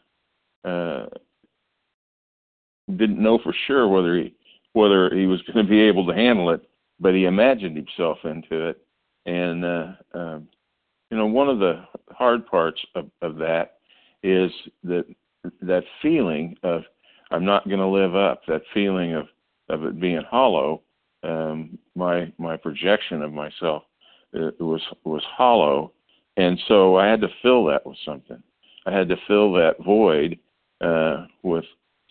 [0.64, 1.06] uh,
[2.96, 4.34] didn't know for sure whether he
[4.72, 6.68] whether he was going to be able to handle it,
[7.00, 8.86] but he imagined himself into it,
[9.26, 10.38] and uh, uh,
[11.10, 13.75] you know one of the hard parts of, of that
[14.26, 14.50] is
[14.84, 15.04] that
[15.62, 16.82] that feeling of
[17.30, 19.26] I'm not going to live up, that feeling of
[19.68, 20.82] of it being hollow,
[21.22, 23.84] um, my my projection of myself
[24.32, 25.92] it was was hollow,
[26.36, 28.42] and so I had to fill that with something.
[28.86, 30.38] I had to fill that void
[30.80, 31.64] uh, with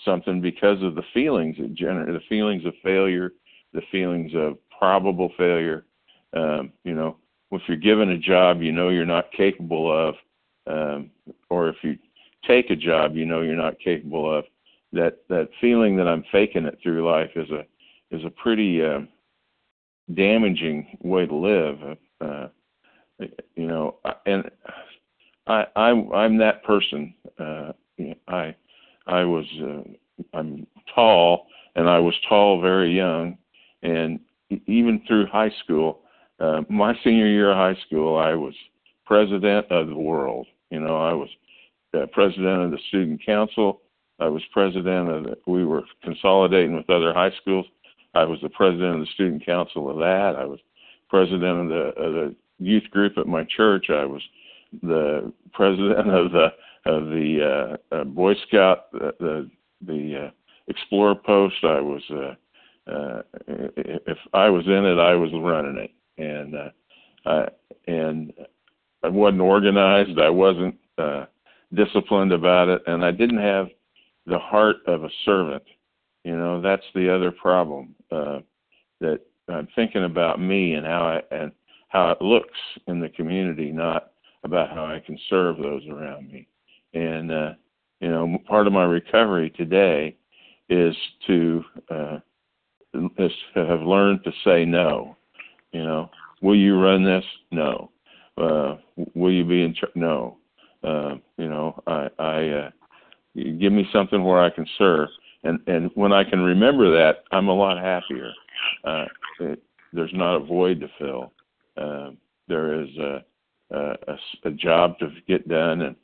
[0.03, 3.32] something because of the feelings it generated, the feelings of failure,
[3.74, 5.86] the feelings of probable failure.
[6.34, 7.18] Um, you know,
[7.51, 10.16] if you're given a job you know you're not capable of,
[10.68, 11.11] um,
[11.49, 11.97] or if you
[12.48, 14.46] take a job you know you're not capable of,
[14.93, 17.66] that that feeling that I'm faking it through life is a
[18.16, 19.02] is a pretty uh,
[20.14, 21.78] damaging way to live.
[22.22, 22.48] Uh,
[23.56, 24.50] you know, and
[25.48, 27.14] I I'm I'm that person.
[27.39, 27.72] Uh,
[28.28, 28.56] I
[29.08, 29.84] I was uh,
[30.34, 33.38] I'm tall and I was tall very young,
[33.84, 34.20] and
[34.68, 36.02] even through high school,
[36.39, 38.54] uh, my senior year of high school, I was
[39.06, 40.48] president of the world.
[40.70, 41.30] You know, I was
[42.04, 43.82] uh, president of the student council.
[44.20, 47.66] I was president of the, we were consolidating with other high schools.
[48.14, 50.36] I was the president of the student council of that.
[50.38, 50.60] I was
[51.10, 53.88] president of the, of the youth group at my church.
[53.89, 54.22] I was
[54.82, 56.48] the president of the
[56.86, 59.52] of the uh, uh, Boy Scout the the,
[59.86, 60.32] the uh,
[60.68, 61.56] Explorer Post.
[61.64, 62.36] I was uh,
[62.91, 66.70] uh, if I was in it, I was running it, and uh,
[67.26, 67.48] I,
[67.88, 68.34] and
[69.04, 70.20] I wasn't organized.
[70.20, 71.26] I wasn't uh,
[71.76, 73.67] disciplined about it, and I didn't have
[74.26, 75.63] the heart of a servant.
[76.23, 78.39] You know, that's the other problem uh,
[78.99, 81.51] that I'm thinking about me and how I and
[81.89, 82.57] how it looks
[82.88, 84.11] in the community, not
[84.43, 86.47] about how I can serve those around me.
[86.93, 87.53] And uh,
[87.99, 90.15] you know, part of my recovery today
[90.69, 90.95] is
[91.28, 92.19] to uh,
[93.19, 95.15] is to have learned to say no.
[95.71, 96.09] You know,
[96.41, 97.26] will you run this?
[97.51, 97.91] No.
[98.38, 98.78] Uh,
[99.13, 99.95] will you be in charge?
[99.95, 100.38] No.
[100.86, 102.70] Uh, you know, I, I uh,
[103.36, 105.10] give me something where I can serve,
[105.44, 108.32] and and when I can remember that, I'm a lot happier.
[108.84, 109.06] Uh,
[109.40, 109.64] it,
[109.94, 111.32] there's not a void to fill.
[111.78, 112.12] Uh,
[112.48, 113.26] there is a,
[113.72, 115.96] a, a job to get done and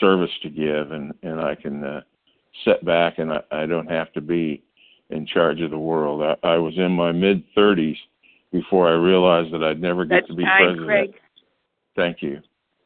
[0.00, 2.00] service to give, and and I can uh,
[2.64, 4.62] sit back and I, I don't have to be
[5.10, 6.22] in charge of the world.
[6.22, 7.96] I, I was in my mid 30s
[8.50, 10.86] before I realized that I'd never get That's to be fine, president.
[10.86, 11.14] Craig.
[11.96, 12.40] Thank you.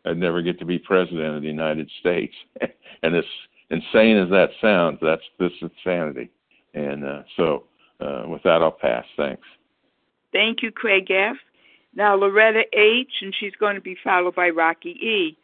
[0.06, 2.34] I'd never get to be president of the United States.
[3.02, 3.24] and as
[3.70, 6.30] insane as that sounds, that's this insanity.
[6.74, 7.64] And uh, so,
[8.00, 9.04] uh, with that, I'll pass.
[9.16, 9.42] Thanks.
[10.32, 11.36] Thank you, Craig F.
[11.94, 15.38] Now Loretta H, and she's going to be followed by Rocky E.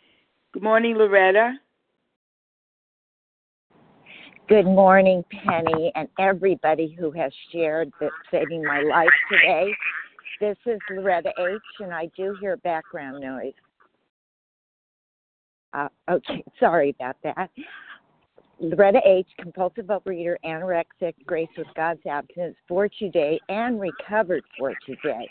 [0.53, 1.55] Good morning, Loretta.
[4.49, 9.73] Good morning, Penny, and everybody who has shared that saving my life today.
[10.41, 13.55] This is Loretta H, and I do hear background noise.
[15.73, 17.51] Uh, okay, sorry about that.
[18.61, 25.27] Loretta H, compulsive overeater, anorexic, grace with God's absence, for today, and recovered for today.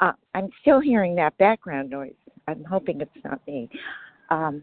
[0.00, 2.14] Uh, I'm still hearing that background noise.
[2.48, 3.68] I'm hoping it's not me.
[4.30, 4.62] Um,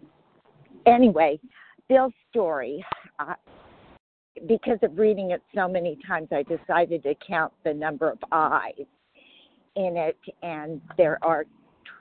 [0.85, 1.39] anyway,
[1.87, 2.83] Bill's story.
[3.19, 3.35] Uh,
[4.47, 8.73] because of reading it so many times, I decided to count the number of eyes
[9.75, 11.45] in it, and there are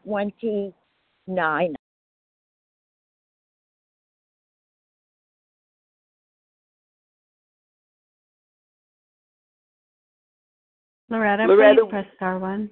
[0.04, 1.74] 29
[11.12, 12.70] Loretta, Loretta- please press star one.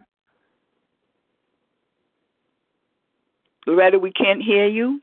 [3.66, 5.02] Loretta, we can't hear you.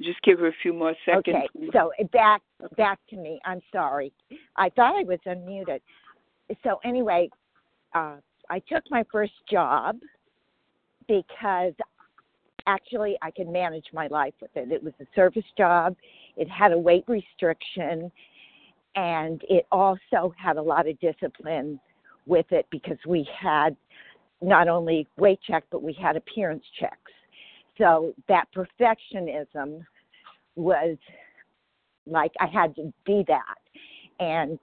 [0.00, 1.24] Just give her a few more seconds.
[1.28, 2.42] Okay, so back
[2.76, 3.40] back to me.
[3.44, 4.12] I'm sorry.
[4.54, 5.80] I thought I was unmuted.
[6.62, 7.28] So anyway,
[7.94, 8.16] uh,
[8.48, 9.98] I took my first job
[11.08, 11.72] because
[12.66, 14.70] actually I could manage my life with it.
[14.70, 15.96] It was a service job.
[16.36, 18.12] It had a weight restriction,
[18.96, 21.78] and it also had a lot of discipline
[22.26, 23.76] with it because we had
[24.42, 27.12] not only weight check but we had appearance checks.
[27.78, 29.84] So that perfectionism
[30.56, 30.96] was
[32.06, 33.58] like I had to be that.
[34.18, 34.58] And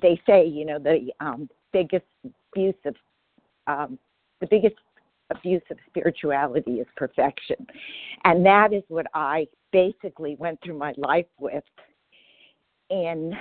[0.00, 2.04] they say, you know, the um, biggest
[2.52, 2.94] abuse of
[3.66, 3.98] um,
[4.40, 4.76] the biggest
[5.30, 7.66] abuse of spirituality is perfection,
[8.24, 11.64] and that is what I basically went through my life with.
[12.90, 13.34] In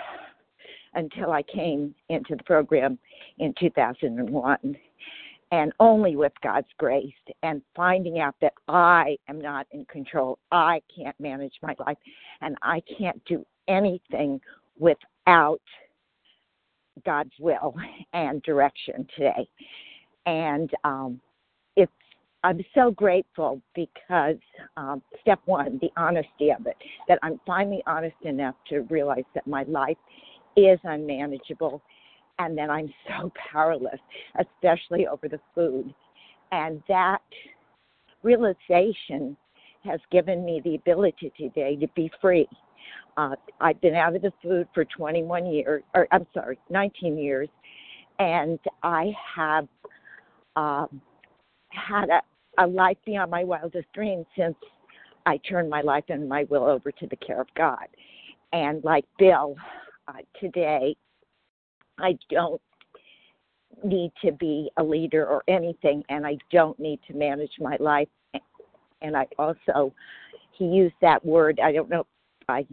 [0.95, 2.97] until I came into the program
[3.37, 4.77] in 2001
[5.51, 10.39] and only with God's grace and finding out that I am not in control.
[10.51, 11.97] I can't manage my life
[12.41, 14.41] and I can't do anything
[14.79, 15.61] without
[17.05, 17.75] God's will
[18.13, 19.47] and direction today.
[20.25, 21.19] And um,
[21.75, 21.91] it's
[22.45, 24.37] I'm so grateful because
[24.77, 26.75] um, step one, the honesty of it,
[27.07, 29.97] that I'm finally honest enough to realize that my life
[30.55, 31.81] is unmanageable
[32.37, 33.99] and that I'm so powerless,
[34.39, 35.91] especially over the food.
[36.51, 37.23] And that
[38.21, 39.35] realization
[39.83, 42.47] has given me the ability today to be free.
[43.17, 47.49] Uh, I've been out of the food for 21 years, or I'm sorry, 19 years,
[48.19, 49.67] and I have
[50.55, 51.01] um,
[51.69, 52.21] had a,
[52.58, 54.56] a life beyond my wildest dreams since
[55.26, 57.88] I turned my life and my will over to the care of God.
[58.53, 59.56] And like Bill,
[60.08, 60.95] uh, today,
[61.99, 62.62] I don't
[63.84, 68.08] need to be a leader or anything, and I don't need to manage my life.
[69.01, 69.93] And I also,
[70.51, 72.06] he used that word, I don't know
[72.41, 72.66] if I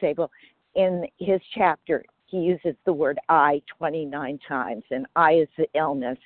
[0.00, 0.30] say, well,
[0.74, 6.18] in his chapter, he uses the word I 29 times, and I is the illness,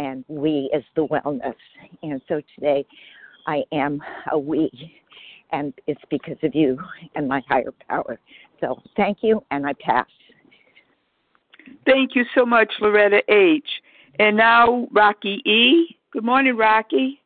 [0.00, 1.54] and we is the wellness.
[2.02, 2.86] And so today,
[3.46, 4.00] I am
[4.32, 4.70] a we,
[5.52, 6.78] and it's because of you
[7.14, 8.18] and my higher power.
[8.60, 10.06] So thank you, and I pass.
[11.86, 13.68] Thank you so much, Loretta H.
[14.18, 15.96] And now, Rocky E.
[16.12, 17.20] Good morning, Rocky.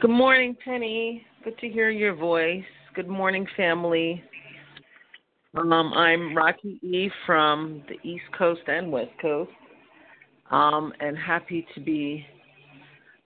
[0.00, 1.22] Good morning, Penny.
[1.44, 2.64] Good to hear your voice.
[2.94, 4.22] Good morning, family.
[5.54, 7.10] Um, I'm Rocky E.
[7.26, 9.50] from the East Coast and West Coast,
[10.50, 12.24] um, and happy to be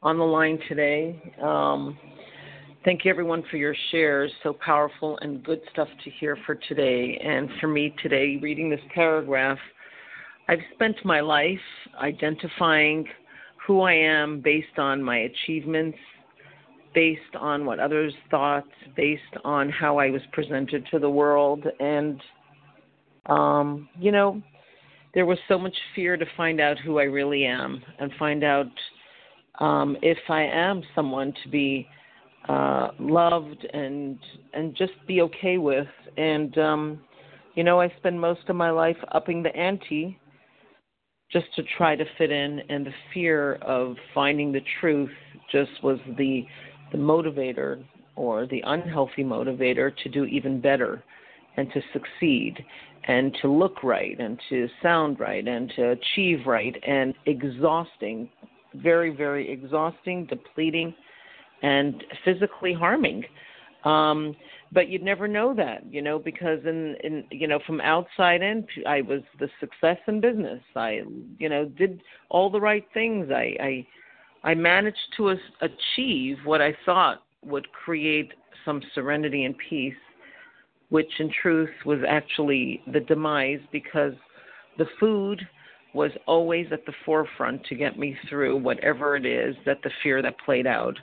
[0.02, 1.34] on the line today.
[1.42, 1.98] Um,
[2.82, 4.32] Thank you, everyone, for your shares.
[4.42, 7.20] So powerful and good stuff to hear for today.
[7.22, 9.58] And for me today, reading this paragraph,
[10.48, 11.58] I've spent my life
[12.00, 13.06] identifying
[13.66, 15.98] who I am based on my achievements,
[16.94, 18.64] based on what others thought,
[18.96, 21.66] based on how I was presented to the world.
[21.80, 22.18] And,
[23.26, 24.40] um, you know,
[25.14, 28.70] there was so much fear to find out who I really am and find out
[29.58, 31.86] um, if I am someone to be
[32.48, 34.18] uh, loved and
[34.54, 35.88] and just be okay with.
[36.16, 37.00] And um,
[37.54, 40.18] you know, I spend most of my life upping the ante
[41.30, 45.10] just to try to fit in, and the fear of finding the truth
[45.52, 46.44] just was the
[46.92, 47.84] the motivator
[48.16, 51.02] or the unhealthy motivator to do even better
[51.56, 52.64] and to succeed
[53.04, 58.28] and to look right and to sound right and to achieve right and exhausting
[58.74, 60.94] very very exhausting depleting
[61.62, 63.24] and physically harming.
[63.84, 64.36] Um,
[64.72, 68.66] but you'd never know that, you know, because in, in you know from outside in,
[68.86, 70.60] I was the success in business.
[70.76, 71.00] I
[71.38, 73.30] you know did all the right things.
[73.30, 78.32] I I, I managed to achieve what I thought would create
[78.64, 79.94] some serenity and peace,
[80.90, 84.12] which in truth was actually the demise because
[84.78, 85.40] the food
[85.94, 90.22] was always at the forefront to get me through whatever it is that the fear
[90.22, 90.96] that played out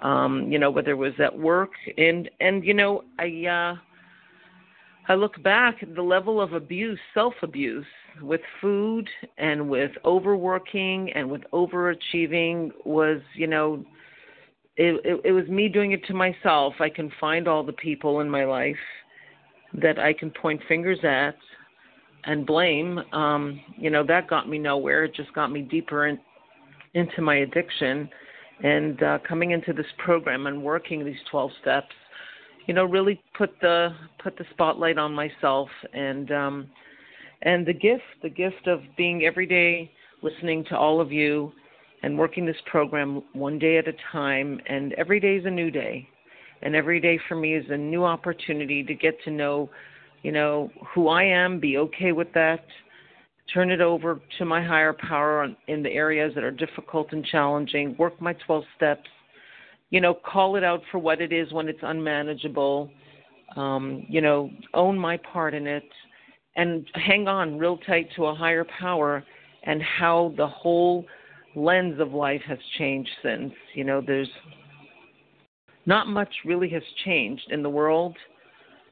[0.00, 3.76] um, you know, whether it was at work and and you know, I uh
[5.06, 7.86] I look back the level of abuse, self abuse
[8.22, 9.08] with food
[9.38, 13.84] and with overworking and with overachieving was, you know,
[14.76, 16.74] it, it, it was me doing it to myself.
[16.80, 18.76] I can find all the people in my life
[19.80, 21.36] that I can point fingers at
[22.24, 22.98] and blame.
[23.12, 25.04] Um, you know, that got me nowhere.
[25.04, 26.18] It just got me deeper in,
[26.94, 28.08] into my addiction
[28.62, 31.92] and uh, coming into this program and working these 12 steps
[32.66, 33.90] you know really put the
[34.22, 36.66] put the spotlight on myself and um
[37.42, 39.90] and the gift the gift of being every day
[40.22, 41.52] listening to all of you
[42.02, 45.70] and working this program one day at a time and every day is a new
[45.70, 46.08] day
[46.64, 49.70] and every day for me is a new opportunity to get to know
[50.22, 52.64] you know who I am be okay with that
[53.52, 57.94] turn it over to my higher power in the areas that are difficult and challenging,
[57.98, 59.08] work my 12 steps,
[59.90, 62.90] you know, call it out for what it is when it's unmanageable,
[63.56, 65.88] um, you know, own my part in it,
[66.56, 69.22] and hang on real tight to a higher power
[69.64, 71.04] and how the whole
[71.54, 73.52] lens of life has changed since.
[73.74, 74.30] You know, there's
[75.86, 78.16] not much really has changed in the world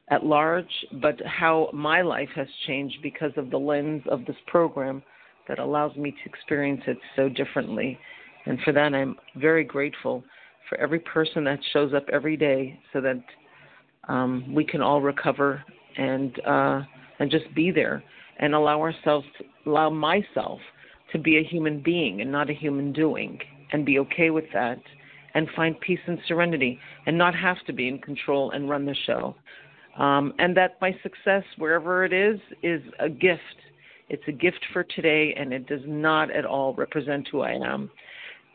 [0.09, 0.69] at large,
[1.01, 5.01] but how my life has changed because of the lens of this program
[5.47, 7.97] that allows me to experience it so differently.
[8.45, 10.23] And for that, I'm very grateful
[10.69, 13.23] for every person that shows up every day so that
[14.07, 15.63] um, we can all recover
[15.97, 16.81] and uh,
[17.19, 18.03] and just be there
[18.39, 20.59] and allow ourselves, to, allow myself
[21.11, 23.39] to be a human being and not a human doing,
[23.71, 24.79] and be okay with that,
[25.35, 28.95] and find peace and serenity, and not have to be in control and run the
[29.05, 29.35] show
[29.97, 33.41] um, and that my success, wherever it is, is a gift.
[34.09, 37.89] It's a gift for today, and it does not at all represent who I am.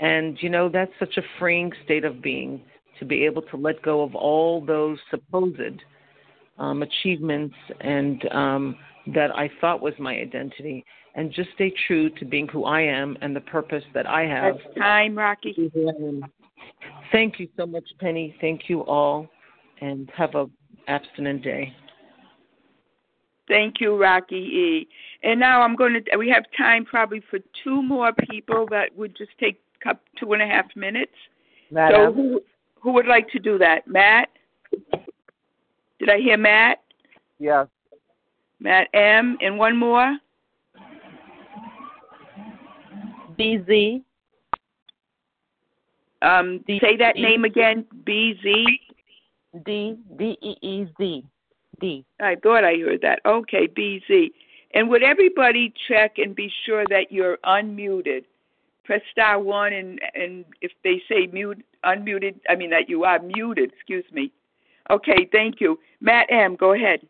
[0.01, 2.61] And, you know, that's such a freeing state of being
[2.99, 5.83] to be able to let go of all those supposed
[6.59, 8.77] um, achievements and um,
[9.15, 13.17] that I thought was my identity and just stay true to being who I am
[13.23, 14.57] and the purpose that I have.
[14.57, 15.71] That's time, Rocky.
[17.13, 18.35] Thank you so much, Penny.
[18.41, 19.29] Thank you all,
[19.81, 20.49] and have a
[20.89, 21.75] abstinent day.
[23.49, 24.89] Thank you, Rocky E.
[25.23, 26.17] And now I'm going to.
[26.17, 30.43] We have time probably for two more people that would just take up two and
[30.43, 31.13] a half minutes.
[31.71, 32.11] Madam.
[32.11, 32.41] So who
[32.81, 33.89] who would like to do that?
[33.89, 34.29] Matt.
[35.99, 36.83] Did I hear Matt?
[37.39, 37.67] Yes.
[38.61, 39.39] Matt M.
[39.41, 40.17] And one more.
[43.39, 44.03] BZ.
[46.23, 47.85] Um, D- say that D- name again.
[48.05, 48.65] BZ.
[49.65, 51.25] D D E E Z
[51.81, 52.05] D.
[52.21, 53.21] I thought I heard that.
[53.25, 54.31] Okay, BZ.
[54.75, 58.25] And would everybody check and be sure that you're unmuted?
[58.85, 63.19] Press star one, and and if they say mute, unmuted, I mean that you are
[63.21, 63.73] muted.
[63.73, 64.33] Excuse me.
[64.91, 66.57] Okay, thank you, Matt M.
[66.57, 67.01] Go ahead.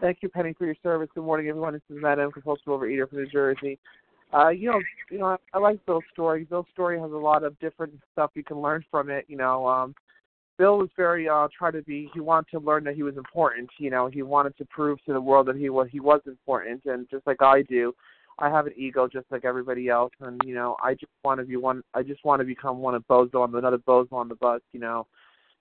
[0.00, 1.08] Thank you, Penny, for your service.
[1.14, 1.74] Good morning, everyone.
[1.74, 2.32] This is Matt M.
[2.32, 3.78] Compulsive Overeater from New Jersey.
[4.32, 4.80] Uh, you know,
[5.10, 6.44] you know, I, I like Bill's story.
[6.44, 9.26] Bill's story has a lot of different stuff you can learn from it.
[9.28, 9.94] You know, um,
[10.58, 13.70] Bill was very uh try to be he wanted to learn that he was important,
[13.78, 16.82] you know, he wanted to prove to the world that he was he was important
[16.84, 17.94] and just like I do,
[18.38, 21.46] I have an ego just like everybody else and you know, I just want to
[21.46, 24.36] be one I just want to become one of Bozo on another Bozo on the
[24.36, 25.06] bus, you know.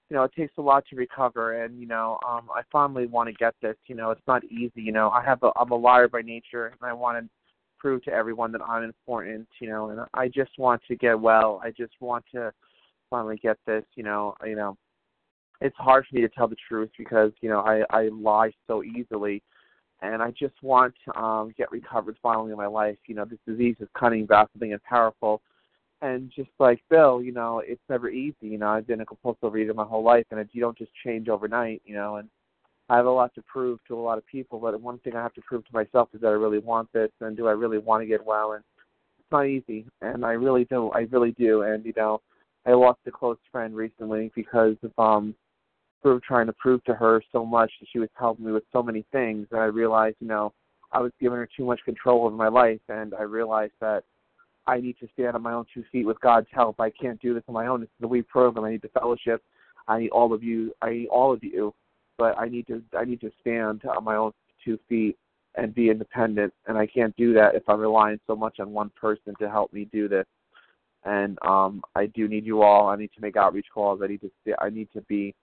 [0.09, 3.27] You know, it takes a lot to recover and, you know, um I finally want
[3.27, 5.09] to get this, you know, it's not easy, you know.
[5.09, 7.29] I have a I'm a liar by nature and I want to
[7.81, 11.59] prove to everyone that I'm important, you know, and I just want to get well.
[11.63, 12.53] I just want to
[13.09, 14.77] finally get this, you know, you know,
[15.61, 18.83] it's hard for me to tell the truth because, you know, I, I lie so
[18.83, 19.41] easily
[20.03, 22.97] and I just want to um get recovered finally in my life.
[23.07, 25.41] You know, this disease is cunning, baffling and powerful.
[26.03, 28.35] And just like Bill, you know, it's never easy.
[28.41, 30.91] You know, I've been a compulsive reader my whole life and it, you don't just
[31.03, 32.29] change overnight, you know, and
[32.91, 35.23] I have a lot to prove to a lot of people, but one thing I
[35.23, 37.77] have to prove to myself is that I really want this and do I really
[37.77, 38.63] want to get well and
[39.17, 42.19] it's not easy and I really do I really do and you know
[42.65, 45.33] I lost a close friend recently because of um
[46.01, 48.83] prove trying to prove to her so much that she was helping me with so
[48.83, 50.51] many things and I realized, you know,
[50.91, 54.03] I was giving her too much control over my life and I realized that
[54.67, 56.81] I need to stand on my own two feet with God's help.
[56.81, 57.79] I can't do this on my own.
[57.79, 58.65] This is a we program.
[58.65, 59.41] I need the fellowship.
[59.87, 61.73] I need all of you I need all of you.
[62.21, 64.31] But I need to I need to stand on my own
[64.63, 65.17] two feet
[65.55, 68.91] and be independent and I can't do that if I'm relying so much on one
[68.91, 70.27] person to help me do this.
[71.03, 72.89] And um I do need you all.
[72.89, 74.01] I need to make outreach calls.
[74.03, 75.33] I need to I need to be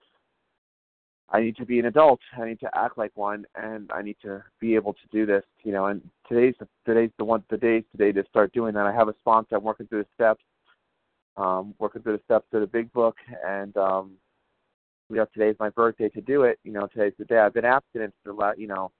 [1.30, 2.20] I need to be an adult.
[2.40, 5.42] I need to act like one, and I need to be able to do this.
[5.64, 8.86] You know, and today's the, today's the one the days today to start doing that.
[8.86, 9.56] I have a sponsor.
[9.56, 10.44] I'm working through the steps,
[11.36, 14.12] um, working through the steps of the big book, and um,
[15.10, 16.58] you know, today's my birthday to do it.
[16.64, 17.38] You know, today's the day.
[17.38, 18.90] I've been abstinent for the you know,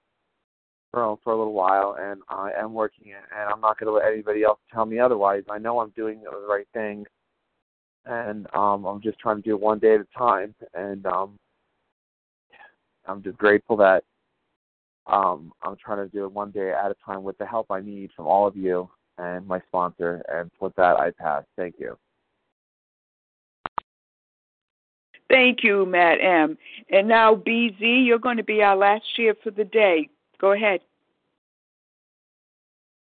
[0.90, 3.92] for for a little while, and I am working it, and I'm not going to
[3.92, 5.44] let anybody else tell me otherwise.
[5.50, 7.04] I know I'm doing the right thing,
[8.06, 11.38] and um, I'm just trying to do it one day at a time, and um
[13.06, 14.04] I'm just grateful that
[15.06, 17.80] um, I'm trying to do it one day at a time with the help I
[17.80, 20.22] need from all of you and my sponsor.
[20.30, 21.44] And with that, I pass.
[21.56, 21.96] Thank you.
[25.29, 26.57] Thank you, Matt M.
[26.91, 30.09] And now, BZ, you're going to be our last year for the day.
[30.41, 30.81] Go ahead.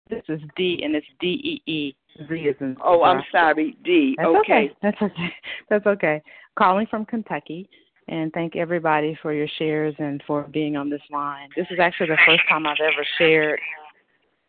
[0.10, 1.96] This is D, and it's D E E.
[2.28, 2.78] Z is in.
[2.84, 4.16] Oh, I'm sorry, D.
[4.18, 4.38] That's okay.
[4.40, 4.72] okay.
[4.82, 5.34] That's okay.
[5.70, 6.22] That's okay.
[6.58, 7.68] Calling from Kentucky,
[8.08, 11.50] and thank everybody for your shares and for being on this line.
[11.56, 13.60] This is actually the first time I've ever shared,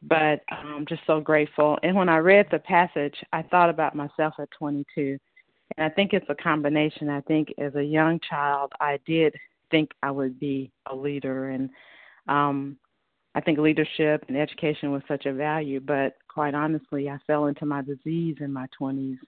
[0.03, 1.79] but I'm just so grateful.
[1.83, 5.19] And when I read the passage, I thought about myself at 22,
[5.77, 7.09] and I think it's a combination.
[7.09, 9.35] I think as a young child, I did
[9.71, 11.71] think I would be a leader, and
[12.29, 12.77] um,
[13.35, 15.81] I think leadership and education was such a value.
[15.81, 19.19] But quite honestly, I fell into my disease in my 20s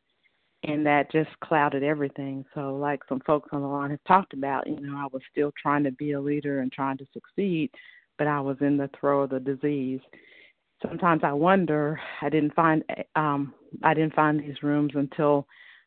[0.64, 2.44] and that just clouded everything.
[2.54, 5.52] So, like some folks on the line have talked about, you know, I was still
[5.60, 7.70] trying to be a leader and trying to succeed,
[8.16, 10.00] but I was in the throes of the disease.
[10.82, 12.00] Sometimes I wonder.
[12.22, 12.82] I didn't find
[13.14, 15.46] um, I didn't find these rooms until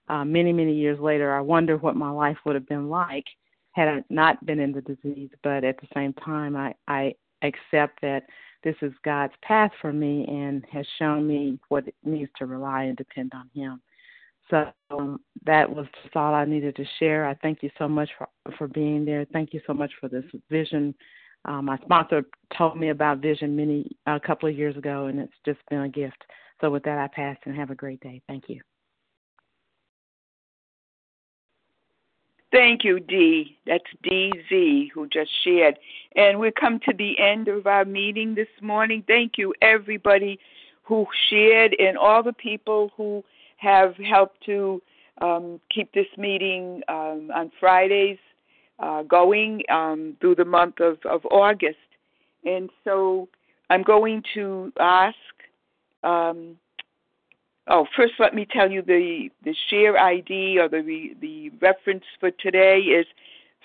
[0.10, 1.34] uh, many many years later.
[1.34, 3.26] I wonder what my life would have been like
[3.74, 5.30] had I not been in the disease.
[5.44, 8.24] But at the same time, I I accept that
[8.64, 12.84] this is God's path for me and has shown me what it means to rely
[12.84, 13.82] and depend on Him.
[14.50, 17.26] So um, that was just all I needed to share.
[17.26, 18.28] I thank you so much for
[18.58, 19.26] for being there.
[19.32, 20.94] Thank you so much for this vision.
[21.46, 22.24] Um, my sponsor
[22.56, 25.90] told me about Vision many a couple of years ago, and it's just been a
[25.90, 26.24] gift.
[26.60, 28.22] So, with that, I pass and have a great day.
[28.28, 28.62] Thank you.
[32.52, 33.58] Thank you, Dee.
[33.66, 35.80] That's DZ who just shared.
[36.16, 39.04] And we come to the end of our meeting this morning.
[39.08, 40.38] Thank you, everybody
[40.84, 43.24] who shared, and all the people who
[43.56, 44.82] have helped to
[45.22, 48.18] um, keep this meeting um, on Fridays
[48.80, 51.78] uh, going um, through the month of, of August.
[52.44, 53.30] And so
[53.70, 55.16] I'm going to ask
[56.04, 56.58] um,
[57.68, 62.32] Oh, first let me tell you the the share ID or the the reference for
[62.32, 63.06] today is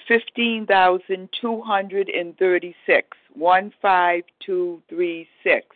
[0.06, 5.66] fifteen thousand two hundred and thirty six one five two three six.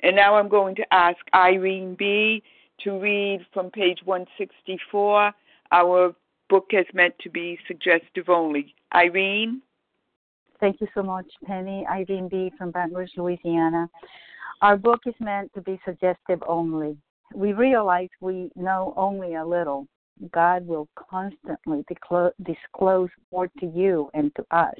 [0.00, 2.42] And now I'm going to ask Irene B
[2.84, 5.32] to read from page 164.
[5.72, 6.14] Our
[6.48, 8.76] book is meant to be suggestive only.
[8.94, 9.60] Irene?
[10.60, 11.84] Thank you so much, Penny.
[11.90, 13.90] Irene B from Baton Rouge, Louisiana.
[14.62, 16.96] Our book is meant to be suggestive only
[17.34, 19.86] we realize we know only a little,
[20.32, 21.84] God will constantly
[22.44, 24.74] disclose more to you and to us.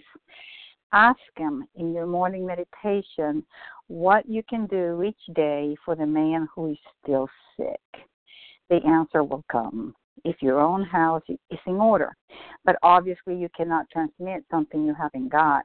[0.92, 3.44] Ask Him in your morning meditation
[3.88, 7.80] what you can do each day for the man who is still sick.
[8.70, 9.94] The answer will come
[10.24, 12.16] if your own house is in order.
[12.64, 15.64] But obviously, you cannot transmit something you haven't got.